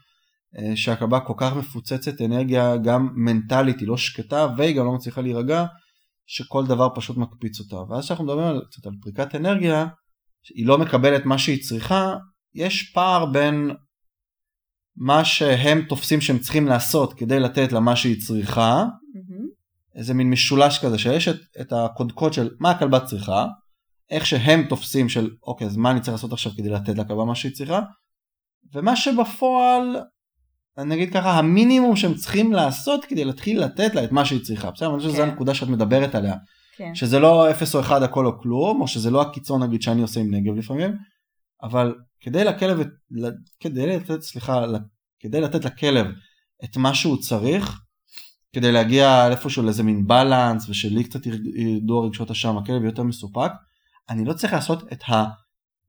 אה, 0.57 0.75
שהכלבה 0.75 1.19
כל 1.19 1.33
כך 1.37 1.55
מפוצצת 1.55 2.21
אנרגיה 2.21 2.77
גם 2.77 3.09
מנטלית 3.15 3.79
היא 3.79 3.87
לא 3.87 3.97
שקטה 3.97 4.47
והיא 4.57 4.75
גם 4.75 4.85
לא 4.85 4.93
מצליחה 4.93 5.21
להירגע 5.21 5.65
שכל 6.25 6.65
דבר 6.65 6.89
פשוט 6.95 7.17
מקפיץ 7.17 7.59
אותה. 7.59 7.75
ואז 7.75 8.05
כשאנחנו 8.05 8.25
מדברים 8.25 8.45
על, 8.45 8.61
קצת 8.71 8.85
על 8.85 8.93
פריקת 9.01 9.35
אנרגיה, 9.35 9.87
היא 10.55 10.67
לא 10.67 10.77
מקבלת 10.77 11.25
מה 11.25 11.37
שהיא 11.37 11.63
צריכה, 11.63 12.15
יש 12.53 12.91
פער 12.93 13.25
בין 13.25 13.71
מה 14.97 15.25
שהם 15.25 15.81
תופסים 15.81 16.21
שהם 16.21 16.39
צריכים 16.39 16.67
לעשות 16.67 17.13
כדי 17.13 17.39
לתת 17.39 17.71
לה 17.71 17.79
מה 17.79 17.95
שהיא 17.95 18.21
צריכה, 18.21 18.83
mm-hmm. 18.83 19.97
איזה 19.97 20.13
מין 20.13 20.29
משולש 20.29 20.85
כזה 20.85 20.97
שיש 20.97 21.27
את, 21.27 21.39
את 21.61 21.73
הקודקוד 21.73 22.33
של 22.33 22.49
מה 22.59 22.71
הכלבה 22.71 22.99
צריכה, 22.99 23.45
איך 24.09 24.25
שהם 24.25 24.67
תופסים 24.69 25.09
של 25.09 25.31
אוקיי 25.43 25.67
אז 25.67 25.77
מה 25.77 25.91
אני 25.91 25.99
צריך 25.99 26.11
לעשות 26.11 26.33
עכשיו 26.33 26.51
כדי 26.57 26.69
לתת 26.69 26.97
לכלבה 26.97 27.25
מה 27.25 27.35
שהיא 27.35 27.53
צריכה, 27.53 27.79
ומה 28.73 28.95
שבפועל 28.95 29.95
אני 30.77 30.95
אגיד 30.95 31.13
ככה, 31.13 31.31
המינימום 31.31 31.95
שהם 31.95 32.13
צריכים 32.13 32.53
לעשות 32.53 33.05
כדי 33.05 33.25
להתחיל 33.25 33.63
לתת 33.63 33.95
לה 33.95 34.03
את 34.03 34.11
מה 34.11 34.25
שהיא 34.25 34.43
צריכה. 34.43 34.71
בסדר, 34.71 34.89
אני 34.89 34.97
חושב 34.97 35.09
שזו 35.09 35.17
כן. 35.17 35.29
הנקודה 35.29 35.53
שאת 35.53 35.69
מדברת 35.69 36.15
עליה. 36.15 36.35
כן. 36.77 36.95
שזה 36.95 37.19
לא 37.19 37.51
0 37.51 37.75
או 37.75 37.79
1 37.79 38.01
הכל 38.01 38.25
או 38.25 38.39
כלום, 38.41 38.81
או 38.81 38.87
שזה 38.87 39.11
לא 39.11 39.21
הקיצון 39.21 39.63
נגיד 39.63 39.81
שאני 39.81 40.01
עושה 40.01 40.19
עם 40.19 40.33
נגב 40.33 40.55
לפעמים, 40.55 40.97
אבל 41.63 41.95
כדי 42.21 42.43
לכלב, 42.43 42.79
כדי 43.59 43.87
לתת, 43.87 44.21
סליחה, 44.21 44.65
כדי 45.19 45.41
לתת 45.41 45.65
לכלב 45.65 46.07
את 46.63 46.77
מה 46.77 46.93
שהוא 46.93 47.17
צריך, 47.17 47.81
כדי 48.53 48.71
להגיע 48.71 49.27
איפשהו 49.31 49.63
לאיזה 49.63 49.83
מין 49.83 50.07
בלנס 50.07 50.69
ושלי 50.69 51.03
קצת 51.03 51.25
ירדו 51.55 52.03
הרגשות 52.03 52.31
השם, 52.31 52.57
הכלב 52.57 52.83
יותר 52.83 53.03
מסופק, 53.03 53.51
אני 54.09 54.25
לא 54.25 54.33
צריך 54.33 54.53
לעשות 54.53 54.93
את 54.93 55.03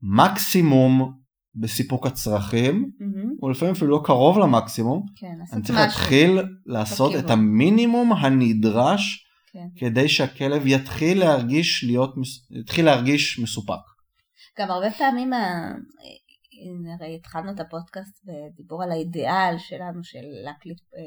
המקסימום 0.03 1.18
בסיפוק 1.59 2.07
הצרכים, 2.07 2.91
mm-hmm. 2.99 3.43
או 3.43 3.49
לפעמים 3.49 3.73
אפילו 3.73 3.91
לא 3.91 4.01
קרוב 4.05 4.39
למקסימום, 4.39 5.05
כן, 5.15 5.37
אני 5.53 5.61
צריך 5.61 5.79
להתחיל 5.79 6.39
לעשות 6.65 7.15
את 7.15 7.29
המינימום 7.29 8.13
הנדרש 8.13 9.25
כן. 9.53 9.67
כדי 9.75 10.09
שהכלב 10.09 10.67
יתחיל 10.67 11.19
להרגיש, 11.19 11.83
להיות, 11.83 12.15
יתחיל 12.51 12.85
להרגיש 12.85 13.39
מסופק. 13.39 13.73
גם 14.59 14.71
הרבה 14.71 14.91
פעמים, 14.91 15.33
הרי 16.99 17.15
התחלנו 17.15 17.51
את 17.51 17.59
הפודקאסט 17.59 18.25
בדיבור 18.25 18.83
על 18.83 18.91
האידיאל 18.91 19.57
שלנו 19.57 20.03
של 20.03 20.25
להקליט 20.45 20.79
אה, 20.95 21.01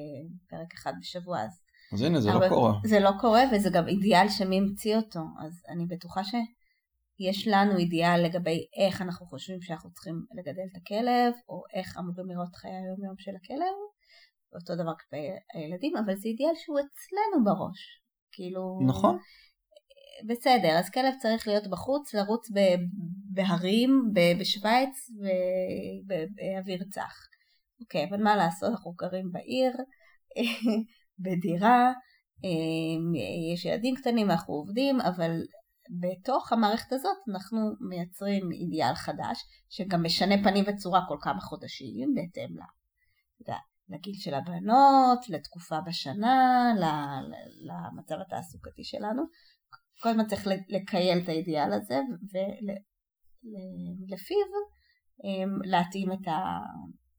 פרק 0.50 0.74
אחד 0.74 0.92
בשבוע, 1.00 1.40
אז... 1.40 1.62
אז 1.92 2.02
הנה, 2.02 2.20
זה 2.20 2.28
לא 2.28 2.34
הרבה, 2.34 2.46
לא 2.46 2.54
קורה. 2.54 2.72
זה 2.84 3.00
לא 3.00 3.10
קורה, 3.20 3.42
וזה 3.52 3.70
גם 3.70 3.88
אידיאל 3.88 4.28
שמי 4.28 4.58
המציא 4.58 4.96
אותו, 4.96 5.20
אז 5.46 5.62
אני 5.68 5.86
בטוחה 5.86 6.24
ש... 6.24 6.34
יש 7.20 7.48
לנו 7.48 7.78
אידיאל 7.78 8.24
לגבי 8.24 8.66
איך 8.76 9.02
אנחנו 9.02 9.26
חושבים 9.26 9.62
שאנחנו 9.62 9.92
צריכים 9.92 10.14
לגדל 10.34 10.62
את 10.72 10.76
הכלב, 10.76 11.32
או 11.48 11.62
איך 11.74 11.96
אמורים 11.98 12.26
לראות 12.30 12.56
חיי 12.56 12.70
היום 12.70 13.04
יום 13.04 13.14
של 13.18 13.36
הכלב, 13.36 13.76
אותו 14.54 14.74
דבר 14.74 14.92
כלפי 15.00 15.26
הילדים, 15.54 15.96
אבל 15.96 16.16
זה 16.16 16.28
אידיאל 16.28 16.54
שהוא 16.54 16.78
אצלנו 16.78 17.44
בראש. 17.44 18.00
כאילו... 18.32 18.78
נכון. 18.86 19.18
בסדר, 20.28 20.78
אז 20.78 20.90
כלב 20.90 21.14
צריך 21.18 21.48
להיות 21.48 21.66
בחוץ, 21.70 22.14
לרוץ 22.14 22.48
בהרים, 23.32 24.10
בשוויץ, 24.40 25.10
באוויר 26.36 26.84
צח. 26.90 27.14
אוקיי, 27.80 28.04
אבל 28.04 28.22
מה 28.22 28.36
לעשות, 28.36 28.70
אנחנו 28.70 28.92
גרים 28.92 29.32
בעיר, 29.32 29.72
בדירה, 31.24 31.92
אה, 32.44 33.52
יש 33.54 33.64
ילדים 33.64 33.94
קטנים, 33.94 34.30
אנחנו 34.30 34.54
עובדים, 34.54 35.00
אבל 35.00 35.30
בתוך 35.90 36.52
המערכת 36.52 36.92
הזאת 36.92 37.16
אנחנו 37.30 37.60
מייצרים 37.80 38.52
אידיאל 38.52 38.94
חדש, 38.94 39.44
שגם 39.68 40.02
משנה 40.02 40.34
פנים 40.44 40.64
וצורה 40.68 41.00
כל 41.08 41.16
כמה 41.20 41.40
חודשים, 41.40 42.14
בהתאם 42.14 42.56
לגיל 43.88 44.14
של 44.14 44.34
הבנות, 44.34 45.28
לתקופה 45.28 45.80
בשנה, 45.86 46.72
למצב 47.66 48.14
התעסוקתי 48.26 48.84
שלנו. 48.84 49.22
כל 50.02 50.08
הזמן 50.08 50.26
צריך 50.26 50.46
לקייל 50.68 51.18
את 51.18 51.28
האידיאל 51.28 51.72
הזה, 51.72 52.00
ולפיו 54.08 54.46
אמ, 55.24 55.62
להתאים 55.64 56.12
את, 56.12 56.28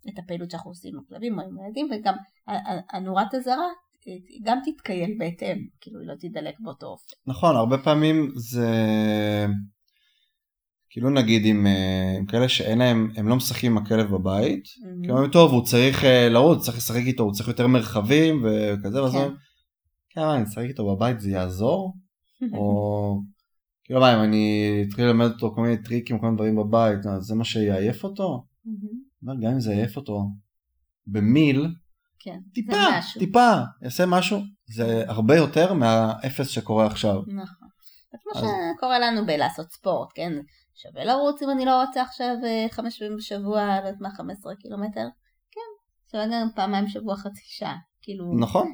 את 0.10 0.20
הפעילות 0.20 0.52
שאנחנו 0.52 0.72
עושים 0.72 0.96
עם 0.96 1.04
הכלבים 1.06 1.40
או 1.40 1.44
עם 1.46 1.60
הילדים, 1.60 1.90
וגם 1.92 2.14
הנורת 2.94 3.34
אזהרה 3.36 3.70
גם 4.44 4.60
תתקיים 4.66 5.18
בהתאם, 5.18 5.58
כאילו 5.82 6.00
היא 6.00 6.08
לא 6.08 6.14
תדלק 6.20 6.60
באותו 6.60 6.86
אופן. 6.86 7.16
נכון, 7.28 7.56
הרבה 7.56 7.78
פעמים 7.78 8.32
זה... 8.36 8.68
כאילו 10.90 11.10
נגיד 11.10 11.42
עם, 11.46 11.68
אה, 11.68 12.16
עם 12.18 12.26
כאלה 12.26 12.50
שאין 12.50 12.80
להם, 12.80 13.12
הם 13.16 13.28
לא 13.28 13.36
משחקים 13.36 13.72
עם 13.72 13.84
הכלב 13.84 14.12
בבית, 14.12 14.64
mm-hmm. 14.64 15.04
כי 15.04 15.10
הם 15.10 15.16
אומרים 15.16 15.32
טוב 15.32 15.52
הוא 15.52 15.66
צריך 15.66 16.04
אה, 16.04 16.30
לרוץ, 16.30 16.66
צריך 16.66 16.78
לשחק 16.78 17.02
איתו, 17.06 17.24
הוא 17.24 17.34
צריך 17.34 17.48
יותר 17.48 17.68
מרחבים 17.68 18.44
וכזה, 18.46 19.04
ואז 19.04 19.14
כן, 20.10 20.22
מה, 20.22 20.36
אני 20.36 20.44
אשחק 20.44 20.64
איתו 20.64 20.96
בבית 20.96 21.20
זה 21.20 21.30
יעזור? 21.30 21.94
או 22.54 23.22
כאילו 23.84 24.00
מה, 24.00 24.16
אם 24.16 24.24
אני 24.24 24.70
אתחיל 24.88 25.06
ללמד 25.06 25.26
אותו 25.26 25.52
כל 25.56 25.62
מיני 25.62 25.78
טריקים, 25.78 26.20
כל 26.20 26.26
מיני 26.26 26.36
דברים 26.38 26.56
בבית, 26.56 27.00
זה 27.20 27.36
מה 27.36 27.44
שיעייף 27.44 28.04
אותו? 28.04 28.46
Mm-hmm. 28.68 29.44
גם 29.44 29.52
אם 29.52 29.60
זה 29.60 29.74
יעייף 29.74 29.98
אותו 29.98 30.26
במיל, 31.08 31.68
כן, 32.24 32.40
טיפה, 32.54 32.74
טיפה, 33.20 33.52
יעשה 33.82 34.06
משהו, 34.06 34.40
זה 34.68 35.04
הרבה 35.08 35.36
יותר 35.36 35.74
מהאפס 35.74 36.48
שקורה 36.48 36.86
עכשיו. 36.86 37.16
נכון. 37.28 37.68
זה 38.12 38.18
כמו 38.24 38.32
אז... 38.42 38.46
שקורה 38.78 39.00
לנו 39.00 39.26
בלעשות 39.26 39.72
ספורט, 39.72 40.10
כן? 40.16 40.34
שווה 40.76 41.06
לרוץ 41.06 41.42
אם 41.42 41.50
אני 41.50 41.66
לא 41.66 41.82
רוצה 41.82 42.02
עכשיו 42.02 42.36
אה, 42.46 42.66
חמש 42.72 43.00
פעמים 43.00 43.18
בשבוע, 43.18 43.66
לא 43.66 43.72
יודעת 43.72 44.02
מה, 44.02 44.10
15 44.18 44.56
קילומטר? 44.56 45.08
כן, 45.52 45.70
שווה 46.12 46.26
גם 46.28 46.48
פעמיים 46.56 46.86
בשבוע 46.86 47.16
חצי 47.16 47.42
שעה, 47.44 47.76
כאילו... 48.02 48.40
נכון. 48.40 48.74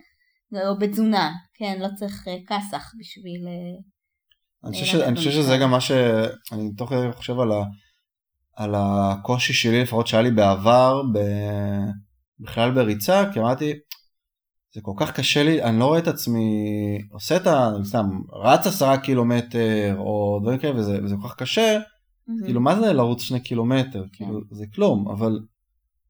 או 0.68 0.80
בתזונה, 0.80 1.32
כן, 1.54 1.80
לא 1.80 1.88
צריך 1.96 2.28
אה, 2.28 2.38
כסח 2.48 2.92
בשביל... 3.00 3.48
אה, 3.48 5.08
אני 5.08 5.16
חושב 5.16 5.32
שזה 5.32 5.58
גם 5.62 5.72
מה 5.72 5.82
ש... 5.82 5.92
אני 6.52 6.74
תוך 6.78 6.90
כדי 6.90 7.12
חושב 7.14 7.40
על, 7.40 7.52
ה... 7.52 7.64
על 8.56 8.76
הקושי 8.78 9.54
שלי, 9.54 9.82
לפחות 9.82 10.08
שהיה 10.08 10.24
לי 10.24 10.32
בעבר, 10.32 11.02
ב... 11.14 11.20
בכלל 12.40 12.72
בריצה, 12.72 13.24
כי 13.34 13.40
אמרתי, 13.40 13.74
זה 14.74 14.82
כל 14.82 14.94
כך 14.98 15.12
קשה 15.12 15.44
לי, 15.44 15.64
אני 15.64 15.80
לא 15.80 15.86
רואה 15.86 16.00
את 16.00 16.08
עצמי 16.08 16.68
עושה 17.12 17.36
את 17.36 17.48
ה... 17.48 17.70
סתם, 17.84 18.06
רץ 18.34 18.68
עשרה 18.68 18.98
קילומטר 18.98 19.96
או 19.98 20.40
דברים 20.42 20.60
כאלה, 20.60 20.80
וזה, 20.80 21.00
וזה 21.04 21.16
כל 21.22 21.28
כך 21.28 21.36
קשה, 21.36 21.80
mm-hmm. 21.80 22.46
כאילו 22.46 22.62
מה 22.62 22.80
זה 22.80 22.94
לרוץ 22.94 23.22
שני 23.22 23.40
קילומטר, 23.40 24.04
כן. 24.04 24.26
כאילו 24.26 24.42
זה 24.52 24.66
כלום, 24.76 25.10
אבל 25.10 25.40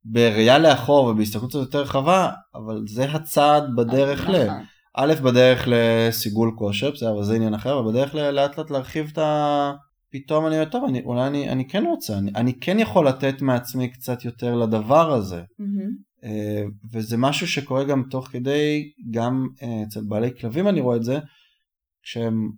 בראייה 0.06 0.60
לאחור 0.60 1.06
ובהסתכלות 1.06 1.50
קצת 1.50 1.60
יותר 1.60 1.82
רחבה, 1.82 2.30
אבל 2.56 2.84
זה 2.88 3.06
הצעד 3.06 3.64
בדרך 3.76 4.30
ל... 4.30 4.46
נכון. 4.46 4.64
א', 4.98 5.14
בדרך 5.24 5.64
לסיגול 5.68 6.52
כושר, 6.58 6.92
בסדר, 6.92 7.12
אבל 7.12 7.24
זה 7.24 7.36
עניין 7.36 7.54
אחר, 7.54 7.80
אבל 7.80 7.92
בדרך 7.92 8.16
לאט 8.16 8.58
לאט 8.58 8.70
להרחיב 8.72 9.10
את 9.14 9.18
ה... 9.18 9.72
פתאום 10.12 10.48
אני 10.48 10.56
אומר, 10.56 10.70
טוב, 10.70 10.84
אני, 10.90 11.02
אולי 11.02 11.28
אני, 11.28 11.50
אני 11.50 11.68
כן 11.68 11.86
רוצה, 11.86 12.18
אני, 12.18 12.32
אני 12.36 12.60
כן 12.60 12.80
יכול 12.80 13.08
לתת 13.08 13.42
מעצמי 13.42 13.92
קצת 13.92 14.26
יותר 14.26 14.56
לדבר 14.56 15.14
הזה. 15.14 15.42
Mm-hmm. 15.42 16.09
אה, 16.24 16.64
וזה 16.94 17.18
משהו 17.18 17.48
שקורה 17.48 17.84
גם 17.84 18.04
תוך 18.10 18.28
כדי, 18.28 18.92
גם 19.12 19.48
אה, 19.64 19.84
אצל 19.88 20.02
בעלי 20.08 20.30
כלבים 20.40 20.68
אני 20.68 20.82
רואה 20.82 20.96
את 20.96 21.04
זה, 21.04 21.20
כשהם 22.04 22.50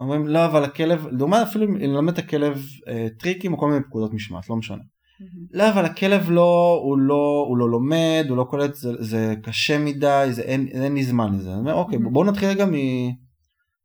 אומרים 0.00 0.26
לא 0.26 0.46
אבל 0.46 0.64
הכלב, 0.64 1.06
לדוגמה 1.06 1.42
אפילו 1.42 1.64
אם 1.64 1.76
נלמד 1.76 2.12
את 2.12 2.18
הכלב 2.18 2.62
אה, 2.88 3.06
טריקים 3.18 3.52
או 3.52 3.58
כל 3.58 3.70
מיני 3.70 3.84
פקודות 3.84 4.12
משמעת, 4.12 4.50
לא 4.50 4.56
משנה. 4.56 4.76
Mm-hmm. 4.76 5.48
לא 5.50 5.70
אבל 5.70 5.84
הכלב 5.84 6.30
לא, 6.30 6.80
הוא 6.84 6.98
לא, 6.98 7.44
הוא 7.48 7.58
לא 7.58 7.70
לומד, 7.70 8.26
הוא 8.28 8.36
לא 8.36 8.46
קולט, 8.50 8.74
זה, 8.74 9.02
זה 9.02 9.34
קשה 9.42 9.78
מדי, 9.78 10.28
זה, 10.30 10.42
אין, 10.42 10.68
אין 10.68 10.94
לי 10.94 11.04
זמן 11.04 11.34
לזה. 11.34 11.50
אני 11.50 11.58
אומר 11.58 11.74
אוקיי 11.74 11.98
mm-hmm. 11.98 12.10
בואו 12.12 12.24
נתחיל 12.24 12.48
רגע 12.48 12.66
מ... 12.66 12.72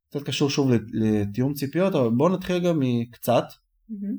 קצת 0.10 0.24
קשור 0.24 0.50
שוב 0.50 0.72
לתיאום 0.94 1.54
ציפיות, 1.54 1.96
אבל 1.96 2.10
בואו 2.10 2.30
נתחיל 2.30 2.56
רגע 2.56 2.74
מקצת, 2.76 3.44
mm-hmm. 3.92 4.16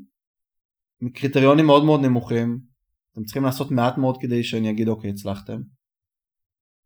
מקריטריונים 1.01 1.67
מאוד 1.67 1.85
מאוד 1.85 2.01
נמוכים, 2.01 2.70
אתם 3.13 3.25
צריכים 3.25 3.45
לעשות 3.45 3.71
מעט 3.71 3.99
מאוד 3.99 4.17
כדי 4.21 4.45
שאני 4.45 4.71
אגיד 4.71 4.89
אוקיי 4.89 5.11
הצלחתם. 5.11 5.61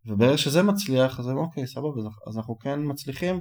וברגע 0.07 0.39
שזה 0.39 0.63
מצליח 0.63 1.21
אז 1.21 1.29
אוקיי 1.29 1.67
סבבה 1.67 2.01
אז 2.27 2.37
אנחנו 2.37 2.59
כן 2.59 2.79
מצליחים 2.83 3.41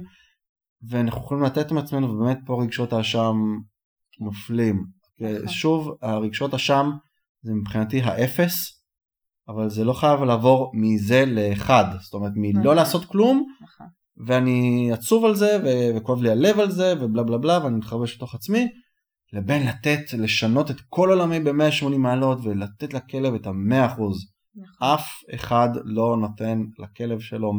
ואנחנו 0.88 1.20
יכולים 1.20 1.42
לתת 1.42 1.72
מעצמנו 1.72 2.10
ובאמת 2.10 2.38
פה 2.46 2.62
רגשות 2.62 2.92
האשם 2.92 3.36
נופלים. 4.20 4.84
נכון. 5.20 5.48
שוב 5.48 5.90
הרגשות 6.02 6.54
אשם 6.54 6.90
זה 7.42 7.52
מבחינתי 7.54 8.02
האפס 8.02 8.82
אבל 9.48 9.68
זה 9.68 9.84
לא 9.84 9.92
חייב 9.92 10.20
לעבור 10.20 10.72
מזה 10.74 11.24
לאחד 11.26 11.84
זאת 12.00 12.14
אומרת 12.14 12.32
מלא 12.36 12.60
נכון. 12.60 12.76
לעשות 12.76 13.04
כלום 13.04 13.46
נכון. 13.60 13.86
ואני 14.26 14.90
עצוב 14.92 15.24
על 15.24 15.34
זה 15.34 15.58
וכואב 15.96 16.22
לי 16.22 16.30
הלב 16.30 16.60
על 16.60 16.70
זה 16.70 16.94
ובלה 17.00 17.22
בלה 17.22 17.38
בלה 17.38 17.64
ואני 17.64 17.76
מתחרבש 17.76 18.16
בתוך 18.16 18.34
עצמי 18.34 18.68
לבין 19.32 19.66
לתת, 19.66 20.12
לשנות 20.18 20.70
את 20.70 20.80
כל 20.88 21.10
עולמי 21.10 21.40
ב-180 21.40 21.96
מעלות 21.98 22.38
ולתת 22.42 22.94
לכלב 22.94 23.34
את 23.34 23.46
ה-100%. 23.46 23.92
נכון. 24.56 24.88
אף 24.94 25.22
אחד 25.34 25.68
לא 25.84 26.16
נותן 26.20 26.64
לכלב 26.78 27.20
שלו 27.20 27.52
100%. 27.52 27.54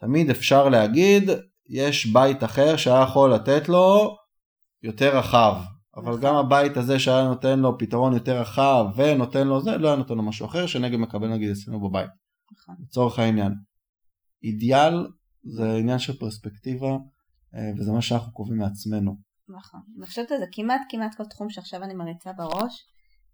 תמיד 0.00 0.30
אפשר 0.30 0.68
להגיד, 0.68 1.30
יש 1.68 2.06
בית 2.06 2.44
אחר 2.44 2.76
שהיה 2.76 3.02
יכול 3.02 3.34
לתת 3.34 3.68
לו 3.68 4.16
יותר 4.82 5.18
רחב. 5.18 5.54
אבל 5.96 6.08
נכון. 6.08 6.20
גם 6.20 6.34
הבית 6.34 6.76
הזה 6.76 6.98
שהיה 6.98 7.28
נותן 7.28 7.58
לו 7.58 7.78
פתרון 7.78 8.12
יותר 8.12 8.40
רחב 8.40 8.84
ונותן 8.96 9.48
לו 9.48 9.60
זה, 9.60 9.78
לא 9.78 9.88
היה 9.88 9.96
נותן 9.96 10.14
לו 10.14 10.22
משהו 10.22 10.46
אחר 10.46 10.66
שנגד 10.66 10.98
מקבל 10.98 11.28
נגיד 11.28 11.50
אצלנו 11.50 11.80
בבית. 11.80 12.10
נכון. 12.52 12.74
לצורך 12.82 13.18
העניין. 13.18 13.54
אידיאל 14.42 15.06
זה 15.44 15.74
עניין 15.76 15.98
של 15.98 16.18
פרספקטיבה 16.18 16.96
אה, 17.54 17.70
וזה 17.78 17.92
מה 17.92 18.02
שאנחנו 18.02 18.32
קובעים 18.32 18.58
מעצמנו. 18.58 19.16
נכון. 19.56 19.80
אני 19.98 20.06
חושבת 20.06 20.32
על 20.32 20.38
זה 20.38 20.46
כמעט 20.52 20.80
כמעט 20.88 21.14
כל 21.14 21.24
תחום 21.24 21.50
שעכשיו 21.50 21.82
אני 21.82 21.94
מריצה 21.94 22.32
בראש. 22.32 22.86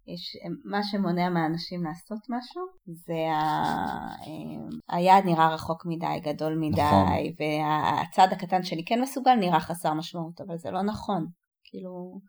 יש, 0.07 0.37
מה 0.65 0.83
שמונע 0.83 1.29
מהאנשים 1.29 1.83
לעשות 1.83 2.19
משהו 2.29 2.61
זה 2.85 3.31
ה... 3.31 3.41
אה, 4.21 4.95
היעד 4.97 5.25
נראה 5.25 5.53
רחוק 5.53 5.85
מדי, 5.85 6.19
גדול 6.23 6.57
מדי, 6.59 6.81
נכון. 6.81 7.07
והצד 7.39 8.27
הקטן 8.31 8.63
שלי 8.63 8.85
כן 8.85 9.01
מסוגל 9.01 9.35
נראה 9.35 9.59
חסר 9.59 9.93
משמעות, 9.93 10.41
אבל 10.41 10.57
זה 10.57 10.71
לא 10.71 10.81
נכון. 10.81 11.25
כאילו, 11.63 12.19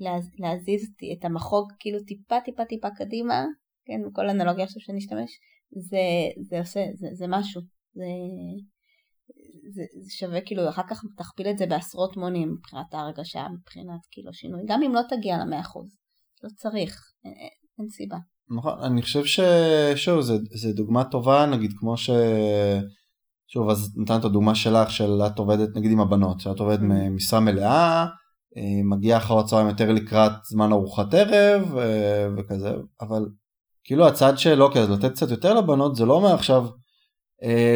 להז, 0.00 0.30
להזיז 0.38 0.90
את 1.18 1.24
המחוג 1.24 1.72
כאילו 1.78 1.98
טיפה 2.06 2.40
טיפה 2.44 2.64
טיפה 2.64 2.88
קדימה, 2.90 3.44
כן, 3.84 4.00
כל 4.12 4.30
אנלוגיה 4.30 4.64
עכשיו 4.64 4.82
שנשתמש, 4.82 5.30
זה, 5.72 5.98
זה 6.48 6.58
עושה, 6.58 6.80
זה, 6.94 7.08
זה 7.12 7.26
משהו. 7.28 7.60
זה, 7.94 8.04
זה, 9.72 9.82
זה 10.04 10.10
שווה 10.10 10.40
כאילו 10.40 10.68
אחר 10.68 10.82
כך 10.90 11.02
תכפיל 11.16 11.50
את 11.50 11.58
זה 11.58 11.66
בעשרות 11.66 12.16
מונים 12.16 12.52
מבחינת 12.52 12.94
ההרגשה, 12.94 13.46
מבחינת 13.58 14.00
כאילו 14.10 14.32
שינוי, 14.32 14.60
גם 14.66 14.82
אם 14.82 14.94
לא 14.94 15.00
תגיע 15.08 15.38
למאה 15.38 15.60
אחוז, 15.60 15.96
לא 16.44 16.48
צריך, 16.56 17.12
אין, 17.24 17.32
אין 17.78 17.88
סיבה. 17.88 18.16
נכון, 18.56 18.82
אני 18.82 19.02
חושב 19.02 19.24
ששוב, 19.24 20.20
זו 20.20 20.72
דוגמה 20.74 21.04
טובה, 21.04 21.46
נגיד 21.46 21.72
כמו 21.78 21.96
ש... 21.96 22.10
שוב, 23.52 23.70
אז 23.70 23.94
נתנת 23.96 24.20
את 24.20 24.24
הדוגמה 24.24 24.54
שלך, 24.54 24.90
של 24.90 25.22
את 25.26 25.38
עובדת 25.38 25.76
נגיד 25.76 25.92
עם 25.92 26.00
הבנות, 26.00 26.40
שאת 26.40 26.60
עובדת 26.60 26.80
mm-hmm. 26.80 27.10
משרה 27.10 27.40
מלאה, 27.40 28.06
אה, 28.56 28.82
מגיעה 28.84 29.18
אחר 29.18 29.38
הצהריים 29.38 29.68
יותר 29.68 29.92
לקראת 29.92 30.32
זמן 30.44 30.72
ארוחת 30.72 31.14
ערב 31.14 31.76
אה, 31.78 32.28
וכזה, 32.36 32.74
אבל 33.00 33.26
כאילו 33.84 34.06
הצד 34.06 34.38
של 34.38 34.62
אוקיי, 34.62 34.82
אז 34.82 34.90
לתת 34.90 35.12
קצת 35.12 35.30
יותר 35.30 35.54
לבנות, 35.54 35.96
זה 35.96 36.04
לא 36.04 36.14
אומר 36.14 36.34
עכשיו 36.34 36.66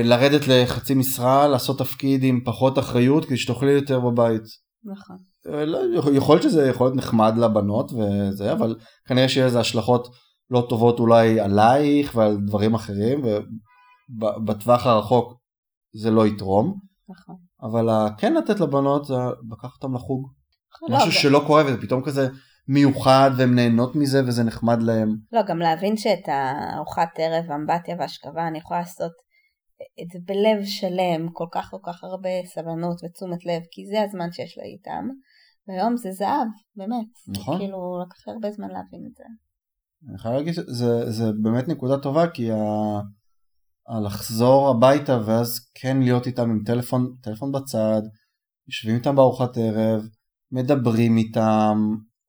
לרדת 0.05 0.49
לחצי 0.49 0.95
משרה, 0.95 1.49
לעשות 1.49 1.79
תפקיד 1.79 2.25
עם 2.25 2.41
פחות 2.45 2.79
אחריות 2.79 3.25
כדי 3.25 3.37
שתאכלי 3.37 3.73
יותר 3.73 4.01
בבית. 4.01 4.43
נכון. 4.85 5.17
לא, 5.47 5.79
יכול 6.13 6.35
להיות 6.35 6.43
שזה 6.43 6.69
יכול 6.69 6.87
להיות 6.87 6.97
נחמד 6.97 7.35
לבנות 7.37 7.93
וזה, 7.93 8.53
אבל 8.53 8.77
כנראה 9.07 9.29
שיהיה 9.29 9.47
לזה 9.47 9.61
השלכות 9.61 10.09
לא 10.51 10.67
טובות 10.69 11.01
אולי 11.01 11.41
עלייך 11.41 12.15
ועל 12.15 12.37
דברים 12.47 12.75
אחרים, 12.75 13.23
ובטווח 14.21 14.87
הרחוק 14.87 15.39
זה 15.95 16.11
לא 16.11 16.27
יתרום. 16.27 16.79
נכון. 17.09 17.37
אבל 17.63 17.89
כן 18.19 18.35
לתת 18.35 18.61
לבנות 18.61 19.05
זה 19.05 19.15
לקחת 19.51 19.83
אותם 19.83 19.95
לחוג. 19.95 20.29
נכון, 20.77 20.97
משהו 20.97 21.09
לא, 21.09 21.15
שלא 21.15 21.45
קורה 21.47 21.63
וזה 21.67 21.81
פתאום 21.81 22.03
כזה 22.05 22.29
מיוחד 22.69 23.31
והן 23.37 23.55
נהנות 23.55 23.97
מזה 23.97 24.23
וזה 24.27 24.45
נחמד 24.45 24.83
להם. 24.83 25.17
לא, 25.33 25.41
גם 25.43 25.59
להבין 25.59 25.97
שאת 25.97 26.29
הארוחת 26.29 27.09
ערב, 27.19 27.51
אמבטיה 27.51 27.97
והשכבה 27.99 28.49
אני 28.49 28.59
יכולה 28.59 28.81
לעשות 28.81 29.13
את 30.03 30.11
זה 30.13 30.19
בלב 30.25 30.65
שלם, 30.65 31.29
כל 31.33 31.47
כך 31.53 31.71
כל 31.71 31.79
כך 31.83 32.05
הרבה 32.05 32.29
סבלנות 32.45 33.05
ותשומת 33.05 33.47
לב, 33.47 33.63
כי 33.71 33.87
זה 33.87 34.03
הזמן 34.03 34.33
שיש 34.33 34.59
לה 34.59 34.65
איתם. 34.65 35.09
והיום 35.69 35.97
זה 35.97 36.13
זהב, 36.13 36.49
באמת. 36.77 37.07
נכון. 37.29 37.59
כאילו 37.59 38.03
לקח 38.03 38.29
הרבה 38.29 38.51
זמן 38.51 38.69
להבין 38.69 39.09
את 39.11 39.17
זה. 39.17 39.25
אני 40.09 40.19
חייב 40.19 40.35
להגיד 40.35 40.55
שזה 40.55 41.33
באמת 41.43 41.69
נקודה 41.69 41.99
טובה 41.99 42.31
כי 42.31 42.53
ה... 42.53 42.57
לחזור 44.05 44.69
הביתה 44.69 45.21
ואז 45.27 45.71
כן 45.75 45.97
להיות 46.01 46.27
איתם 46.27 46.51
עם 46.51 46.63
טלפון, 46.67 47.15
טלפון 47.23 47.53
בצד, 47.53 48.03
יושבים 48.69 48.95
איתם 48.95 49.17
בארוחת 49.17 49.57
ערב, 49.57 50.03
מדברים 50.53 51.17
איתם, 51.17 51.79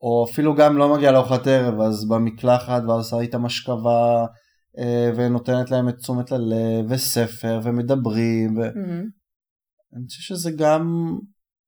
או 0.02 0.26
אפילו 0.32 0.56
גם 0.56 0.78
לא 0.78 0.96
מגיע 0.96 1.12
לארוחת 1.12 1.48
ערב 1.48 1.82
אז 1.82 2.08
במקלחת 2.08 2.82
ואז 2.88 2.98
עושה 2.98 3.20
איתם 3.20 3.46
השכבה 3.46 4.26
ונותנת 5.16 5.72
להם 5.72 5.90
את 5.90 5.98
תשומת 5.98 6.32
ללב 6.32 6.86
וספר 6.90 7.60
ומדברים. 7.64 8.58
ו... 8.58 8.62
Mm-hmm. 8.62 9.06
אני 9.96 10.08
חושב 10.08 10.22
שזה 10.22 10.52
גם 10.58 11.16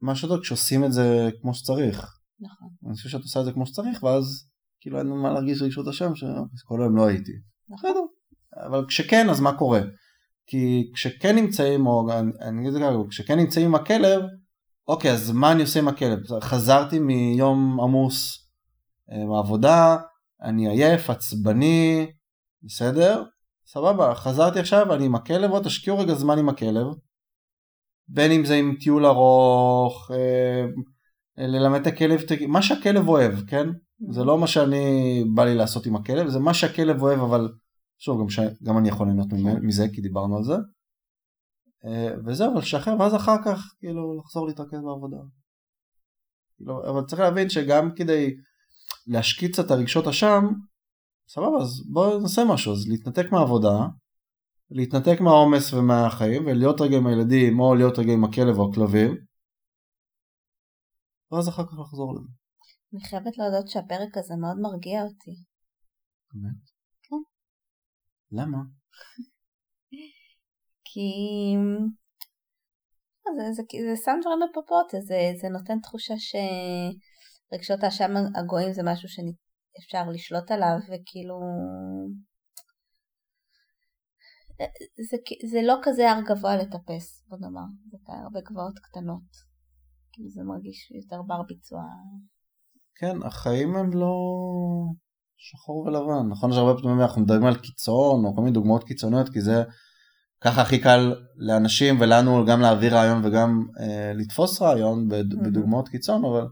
משהו 0.01 0.29
טוב 0.29 0.39
כשעושים 0.39 0.85
את 0.85 0.93
זה 0.93 1.29
כמו 1.41 1.53
שצריך. 1.53 2.17
נכון. 2.39 2.69
אני 2.87 2.95
חושב 2.95 3.09
שאת 3.09 3.21
עושה 3.21 3.39
את 3.39 3.45
זה 3.45 3.51
כמו 3.51 3.65
שצריך 3.65 4.03
ואז 4.03 4.47
כאילו 4.81 4.99
אין 4.99 5.07
מה 5.07 5.33
להרגיש 5.33 5.61
רגישות 5.61 5.87
השם 5.87 6.15
שכל 6.15 6.81
היום 6.81 6.95
לא 6.95 7.07
הייתי. 7.07 7.31
נכון. 7.69 8.07
אבל 8.67 8.85
כשכן 8.87 9.29
אז 9.29 9.39
מה 9.39 9.57
קורה? 9.57 9.81
כי 10.47 10.91
כשכן 10.93 11.35
נמצאים, 11.35 11.87
או 11.87 12.09
אני 12.41 12.59
אגיד 12.59 12.67
את 12.67 12.73
זה 12.73 12.79
ככה, 12.79 13.09
כשכן 13.09 13.39
נמצאים 13.39 13.65
עם 13.65 13.75
הכלב, 13.75 14.21
אוקיי 14.87 15.11
אז 15.11 15.31
מה 15.31 15.51
אני 15.51 15.61
עושה 15.61 15.79
עם 15.79 15.87
הכלב? 15.87 16.19
חזרתי 16.41 16.99
מיום 16.99 17.79
עמוס 17.81 18.49
אה, 19.11 19.25
מעבודה, 19.25 19.97
אני 20.41 20.69
עייף, 20.69 21.09
עצבני, 21.09 22.11
בסדר? 22.63 23.23
סבבה, 23.67 24.15
חזרתי 24.15 24.59
עכשיו, 24.59 24.93
אני 24.93 25.05
עם 25.05 25.15
הכלב, 25.15 25.49
בואו 25.49 25.63
תשקיעו 25.63 25.99
רגע 25.99 26.13
זמן 26.13 26.39
עם 26.39 26.49
הכלב, 26.49 26.87
בין 28.07 28.31
אם 28.31 28.45
זה 28.45 28.55
עם 28.55 28.75
טיול 28.79 29.05
ארוך, 29.05 30.11
אה, 30.11 30.65
ללמד 31.37 31.79
את 31.81 31.87
הכלב, 31.87 32.19
מה 32.47 32.61
שהכלב 32.61 33.07
אוהב, 33.07 33.33
כן? 33.47 33.67
זה 34.11 34.23
לא 34.23 34.37
מה 34.37 34.47
שאני 34.47 35.23
בא 35.35 35.45
לי 35.45 35.55
לעשות 35.55 35.85
עם 35.85 35.95
הכלב, 35.95 36.29
זה 36.29 36.39
מה 36.39 36.53
שהכלב 36.53 37.01
אוהב, 37.01 37.19
אבל 37.19 37.49
שוב, 37.97 38.21
גם, 38.21 38.29
ש... 38.29 38.39
גם 38.63 38.77
אני 38.77 38.89
יכול 38.89 39.07
ליהנות 39.07 39.27
מזה, 39.61 39.85
כי 39.93 40.01
דיברנו 40.01 40.37
על 40.37 40.43
זה. 40.43 40.55
אה, 41.85 42.13
וזהו, 42.25 42.51
אבל 42.51 42.61
לשחרר, 42.61 42.99
ואז 42.99 43.15
אחר 43.15 43.35
כך, 43.45 43.73
כאילו, 43.79 44.19
לחזור 44.19 44.47
להתרכז 44.47 44.79
בעבודה. 44.83 45.17
כאילו, 46.57 46.89
אבל 46.89 47.05
צריך 47.05 47.21
להבין 47.21 47.49
שגם 47.49 47.89
כדי 47.95 48.35
להשקיט 49.07 49.51
קצת 49.51 49.65
את 49.65 49.71
הרגשות 49.71 50.07
אשם, 50.07 50.43
סבבה, 51.27 51.57
אז 51.61 51.69
בואו 51.93 52.19
נעשה 52.19 52.41
משהו, 52.53 52.73
אז 52.73 52.87
להתנתק 52.87 53.31
מהעבודה, 53.31 53.77
להתנתק 54.71 55.21
מהעומס 55.21 55.73
ומהחיים, 55.73 56.45
ולהיות 56.45 56.81
רגע 56.81 56.97
עם 56.97 57.07
הילדים, 57.07 57.59
או 57.59 57.75
להיות 57.75 57.99
רגע 57.99 58.13
עם 58.13 58.23
הכלב 58.23 58.57
או 58.59 58.69
הכלבים, 58.69 59.11
ואז 61.31 61.49
אחר 61.49 61.63
כך 61.63 61.79
לחזור 61.79 62.13
לזה. 62.15 62.29
אני 62.93 63.01
חייבת 63.09 63.37
להודות 63.37 63.67
שהפרק 63.67 64.17
הזה 64.17 64.35
מאוד 64.41 64.57
מרגיע 64.61 65.03
אותי. 65.03 65.35
באמת? 66.33 66.63
כן. 67.03 67.23
למה? 68.31 68.57
כי 70.89 71.09
זה, 73.35 73.43
זה, 73.55 73.63
זה 73.89 73.95
שם 74.05 74.17
דברים 74.21 74.39
בפרופורציה, 74.49 75.01
זה, 75.01 75.15
זה 75.41 75.47
נותן 75.49 75.79
תחושה 75.79 76.13
שרגשות 76.17 77.83
האשם 77.83 78.11
הגויים 78.35 78.73
זה 78.73 78.81
משהו 78.85 79.09
שאפשר 79.77 80.09
לשלוט 80.13 80.51
עליו 80.51 80.77
וכאילו 80.87 81.39
זה, 85.09 85.17
זה 85.51 85.59
לא 85.61 85.75
כזה 85.83 86.11
הר 86.11 86.21
גבוה 86.21 86.55
לטפס 86.55 87.25
בוא 87.27 87.37
נאמר, 87.41 87.67
זה 87.91 87.97
הרבה 88.23 88.39
גבוהות 88.41 88.79
קטנות, 88.79 89.29
כאילו 90.11 90.29
זה 90.29 90.41
מרגיש 90.43 90.91
יותר 90.91 91.21
בר 91.27 91.41
ביצוע. 91.47 91.81
כן, 92.95 93.23
החיים 93.23 93.75
הם 93.75 93.91
לא 93.93 94.15
שחור 95.37 95.77
ולבן, 95.77 96.29
נכון? 96.29 96.51
שהרבה 96.51 96.81
פעמים 96.81 97.01
אנחנו 97.01 97.21
מדברים 97.21 97.45
על 97.45 97.55
קיצון 97.55 98.25
או 98.25 98.35
כל 98.35 98.41
מיני 98.41 98.53
דוגמאות 98.53 98.83
קיצוניות 98.83 99.29
כי 99.29 99.41
זה 99.41 99.63
ככה 100.41 100.61
הכי 100.61 100.79
קל 100.79 101.15
לאנשים 101.37 102.01
ולנו 102.01 102.45
גם 102.45 102.61
להעביר 102.61 102.95
רעיון 102.95 103.25
וגם 103.25 103.67
אה, 103.79 104.11
לתפוס 104.15 104.61
רעיון 104.61 105.09
בדוגמאות 105.43 105.89
קיצון, 105.89 106.25
אבל 106.25 106.47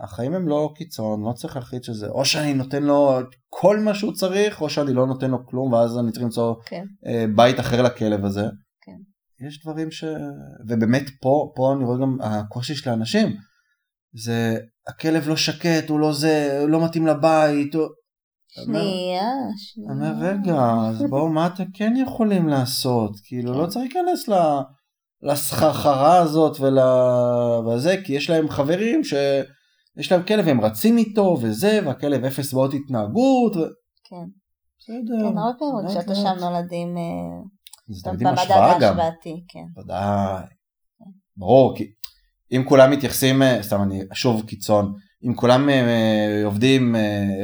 החיים 0.00 0.34
הם 0.34 0.48
לא 0.48 0.72
קיצון, 0.76 1.24
לא 1.24 1.32
צריך 1.32 1.56
להחליט 1.56 1.84
שזה, 1.84 2.08
או 2.08 2.24
שאני 2.24 2.54
נותן 2.54 2.82
לו 2.82 3.18
כל 3.48 3.80
מה 3.80 3.94
שהוא 3.94 4.12
צריך, 4.12 4.60
או 4.60 4.70
שאני 4.70 4.92
לא 4.92 5.06
נותן 5.06 5.30
לו 5.30 5.46
כלום, 5.46 5.72
ואז 5.72 5.98
אני 5.98 6.12
צריך 6.12 6.24
למצוא 6.24 6.54
כן. 6.66 6.84
אה, 7.06 7.24
בית 7.36 7.60
אחר 7.60 7.82
לכלב 7.82 8.24
הזה. 8.24 8.44
כן. 8.82 9.46
יש 9.46 9.62
דברים 9.62 9.90
ש... 9.90 10.04
ובאמת 10.68 11.04
פה, 11.20 11.52
פה 11.56 11.72
אני 11.76 11.84
רואה 11.84 11.98
גם 11.98 12.18
הקושי 12.20 12.74
של 12.74 12.90
האנשים, 12.90 13.36
זה 14.12 14.58
הכלב 14.88 15.28
לא 15.28 15.36
שקט, 15.36 15.88
הוא 15.88 16.00
לא 16.00 16.12
זה, 16.12 16.58
הוא 16.60 16.68
לא 16.68 16.84
מתאים 16.84 17.06
לבית, 17.06 17.74
הוא... 17.74 17.86
שנייה, 18.48 19.22
שנייה. 19.56 19.90
אומר, 19.90 20.12
רגע, 20.20 20.62
אז 20.88 21.02
בואו, 21.10 21.28
מה 21.28 21.46
אתם 21.46 21.64
כן 21.74 21.92
יכולים 21.96 22.48
לעשות? 22.48 23.10
כאילו, 23.24 23.52
לא 23.52 23.66
צריך 23.66 23.84
להיכנס 23.94 24.28
לסחרחרה 25.22 26.18
הזאת 26.18 26.60
ול... 26.60 26.78
וזה, 27.68 27.96
כי 28.04 28.12
יש 28.12 28.30
להם 28.30 28.48
חברים 28.48 29.04
שיש 29.98 30.12
להם 30.12 30.22
כלב, 30.22 30.48
הם 30.48 30.60
רצים 30.60 30.98
איתו 30.98 31.38
וזה, 31.42 31.80
והכלב 31.86 32.24
אפס 32.24 32.52
בעוד 32.52 32.74
התנהגות. 32.74 33.56
ו... 33.56 33.60
כן. 34.04 34.26
בסדר. 34.78 35.30
כן, 35.30 35.38
הרבה 35.38 35.58
פעמים 35.58 35.88
כשאתה 35.88 36.14
שם 36.14 36.34
נולדים 36.40 36.96
זה 37.88 38.04
תמיד 38.04 38.26
עם 38.26 38.34
השוואה 38.34 38.78
גם. 38.80 38.96
כן. 39.48 39.80
ודאי. 39.80 40.42
ברור, 41.36 41.76
כי 41.76 41.84
אם 42.52 42.64
כולם 42.68 42.90
מתייחסים, 42.90 43.42
אה, 43.42 43.62
סתם 43.62 43.82
אני 43.82 44.02
שוב 44.14 44.46
קיצון, 44.46 44.94
אם 45.26 45.34
כולם 45.34 45.68
uh, 45.68 46.44
עובדים 46.44 46.94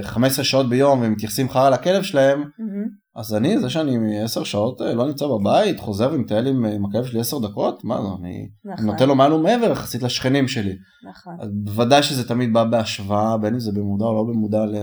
uh, 0.00 0.02
15 0.02 0.44
שעות 0.44 0.68
ביום 0.68 1.00
ומתייחסים 1.02 1.48
חרא 1.48 1.70
לכלב 1.70 2.02
שלהם, 2.02 2.42
mm-hmm. 2.42 3.03
אז 3.16 3.34
אני, 3.34 3.58
זה 3.60 3.70
שאני 3.70 4.22
10 4.22 4.44
שעות 4.44 4.80
uh, 4.80 4.84
לא 4.84 5.06
נמצא 5.06 5.26
בבית, 5.26 5.80
חוזר 5.80 6.10
ומטייל 6.12 6.46
עם, 6.46 6.64
עם 6.64 6.84
הכלב 6.84 7.04
שלי 7.04 7.20
10 7.20 7.38
דקות, 7.38 7.84
מה 7.84 8.02
זה, 8.02 8.08
אני 8.20 8.50
נכון. 8.64 8.86
נותן 8.86 9.08
לו 9.08 9.14
מעל 9.14 9.32
ומעבר 9.32 9.70
יחסית 9.70 10.02
לשכנים 10.02 10.48
שלי. 10.48 10.76
נכון. 11.10 11.36
אז 11.40 11.48
בוודאי 11.64 12.02
שזה 12.02 12.28
תמיד 12.28 12.52
בא 12.52 12.64
בהשוואה, 12.64 13.38
בין 13.38 13.54
אם 13.54 13.60
זה 13.60 13.72
במודע 13.72 14.04
או 14.04 14.14
לא 14.14 14.32
במודע 14.32 14.66
ל... 14.66 14.74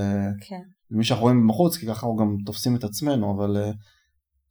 כן. 0.48 0.62
למי 0.92 1.04
שאנחנו 1.04 1.24
רואים 1.24 1.48
בחוץ, 1.48 1.78
כי 1.78 1.86
ככה 1.86 1.92
אנחנו 1.92 2.16
גם 2.16 2.36
תופסים 2.46 2.76
את 2.76 2.84
עצמנו, 2.84 3.36
אבל 3.36 3.58
uh, 3.58 3.76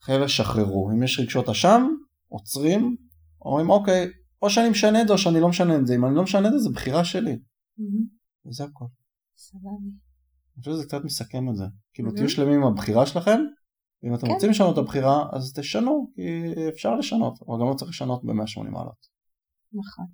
חבר'ה 0.02 0.28
שחררו, 0.28 0.90
אם 0.90 1.02
יש 1.02 1.20
רגשות 1.20 1.48
אשם, 1.48 1.88
עוצרים, 2.28 2.96
אומרים 3.44 3.70
אוקיי, 3.70 4.06
או 4.42 4.50
שאני 4.50 4.68
משנה 4.68 5.02
את 5.02 5.06
זה 5.06 5.12
או 5.12 5.18
שאני 5.18 5.40
לא 5.40 5.48
משנה 5.48 5.76
את 5.76 5.86
זה, 5.86 5.94
אם 5.94 6.04
אני 6.06 6.14
לא 6.14 6.22
משנה 6.22 6.48
את 6.48 6.52
זה, 6.52 6.58
זה 6.58 6.70
בחירה 6.70 7.04
שלי. 7.04 7.32
Mm-hmm. 7.32 8.48
וזה 8.48 8.64
הכל. 8.64 8.84
סבבה. 9.36 9.70
אני 10.56 10.62
חושב 10.64 10.70
שזה 10.70 10.84
קצת 10.84 11.04
מסכם 11.04 11.48
את 11.50 11.56
זה. 11.56 11.64
כאילו 11.94 12.12
תהיו 12.12 12.28
שלמים 12.28 12.54
עם 12.54 12.66
הבחירה 12.66 13.06
שלכם, 13.06 13.40
ואם 14.02 14.14
אתם 14.14 14.26
כן. 14.26 14.32
רוצים 14.32 14.50
לשנות 14.50 14.72
את 14.72 14.78
הבחירה, 14.78 15.26
אז 15.32 15.52
תשנו, 15.52 16.10
כי 16.14 16.22
אפשר 16.68 16.94
לשנות, 16.94 17.38
אבל 17.48 17.60
גם 17.60 17.68
לא 17.68 17.74
צריך 17.74 17.90
לשנות 17.90 18.24
ב-180 18.24 18.70
מעלות. 18.70 19.06
נכון. 19.72 20.06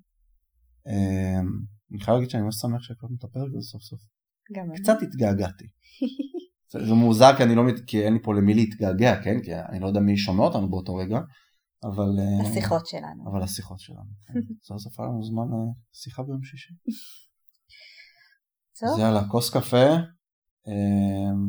אמ, 0.87 1.47
אני 1.91 1.99
חייב 1.99 2.15
להגיד 2.15 2.29
שאני 2.29 2.43
ממש 2.43 2.55
שמח 2.55 2.81
שהקלטנו 2.81 3.15
את 3.19 3.23
הפרק 3.23 3.47
הזה 3.55 3.67
סוף 3.67 3.81
סוף. 3.81 3.99
גם 4.55 4.71
אני. 4.71 4.81
קצת 4.83 4.97
התגעגעתי. 5.01 5.65
זה 6.87 6.93
מוזר 6.93 7.37
כי 7.37 7.43
אני 7.43 7.55
לא, 7.55 7.63
כי 7.87 8.03
אין 8.03 8.13
לי 8.13 8.19
פה 8.23 8.33
למי 8.33 8.53
להתגעגע, 8.53 9.23
כן? 9.23 9.41
כי 9.43 9.55
אני 9.55 9.79
לא 9.79 9.87
יודע 9.87 9.99
מי 9.99 10.17
שומע 10.17 10.43
אותנו 10.43 10.69
באותו 10.69 10.95
רגע, 10.95 11.19
אבל... 11.83 12.19
אה, 12.19 12.49
השיחות 12.49 12.87
שלנו. 12.87 13.31
אבל 13.31 13.43
השיחות 13.43 13.79
שלנו. 13.79 14.09
סוף 14.67 14.77
סוף 14.77 14.99
היה 14.99 15.09
לנו 15.09 15.23
זמן 15.23 15.43
לשיחה 15.93 16.23
ביום 16.23 16.43
שישי. 16.43 16.73
טוב. 18.79 18.89
אז 18.89 18.99
יאללה, 18.99 19.27
כוס 19.27 19.49
קפה, 19.49 19.85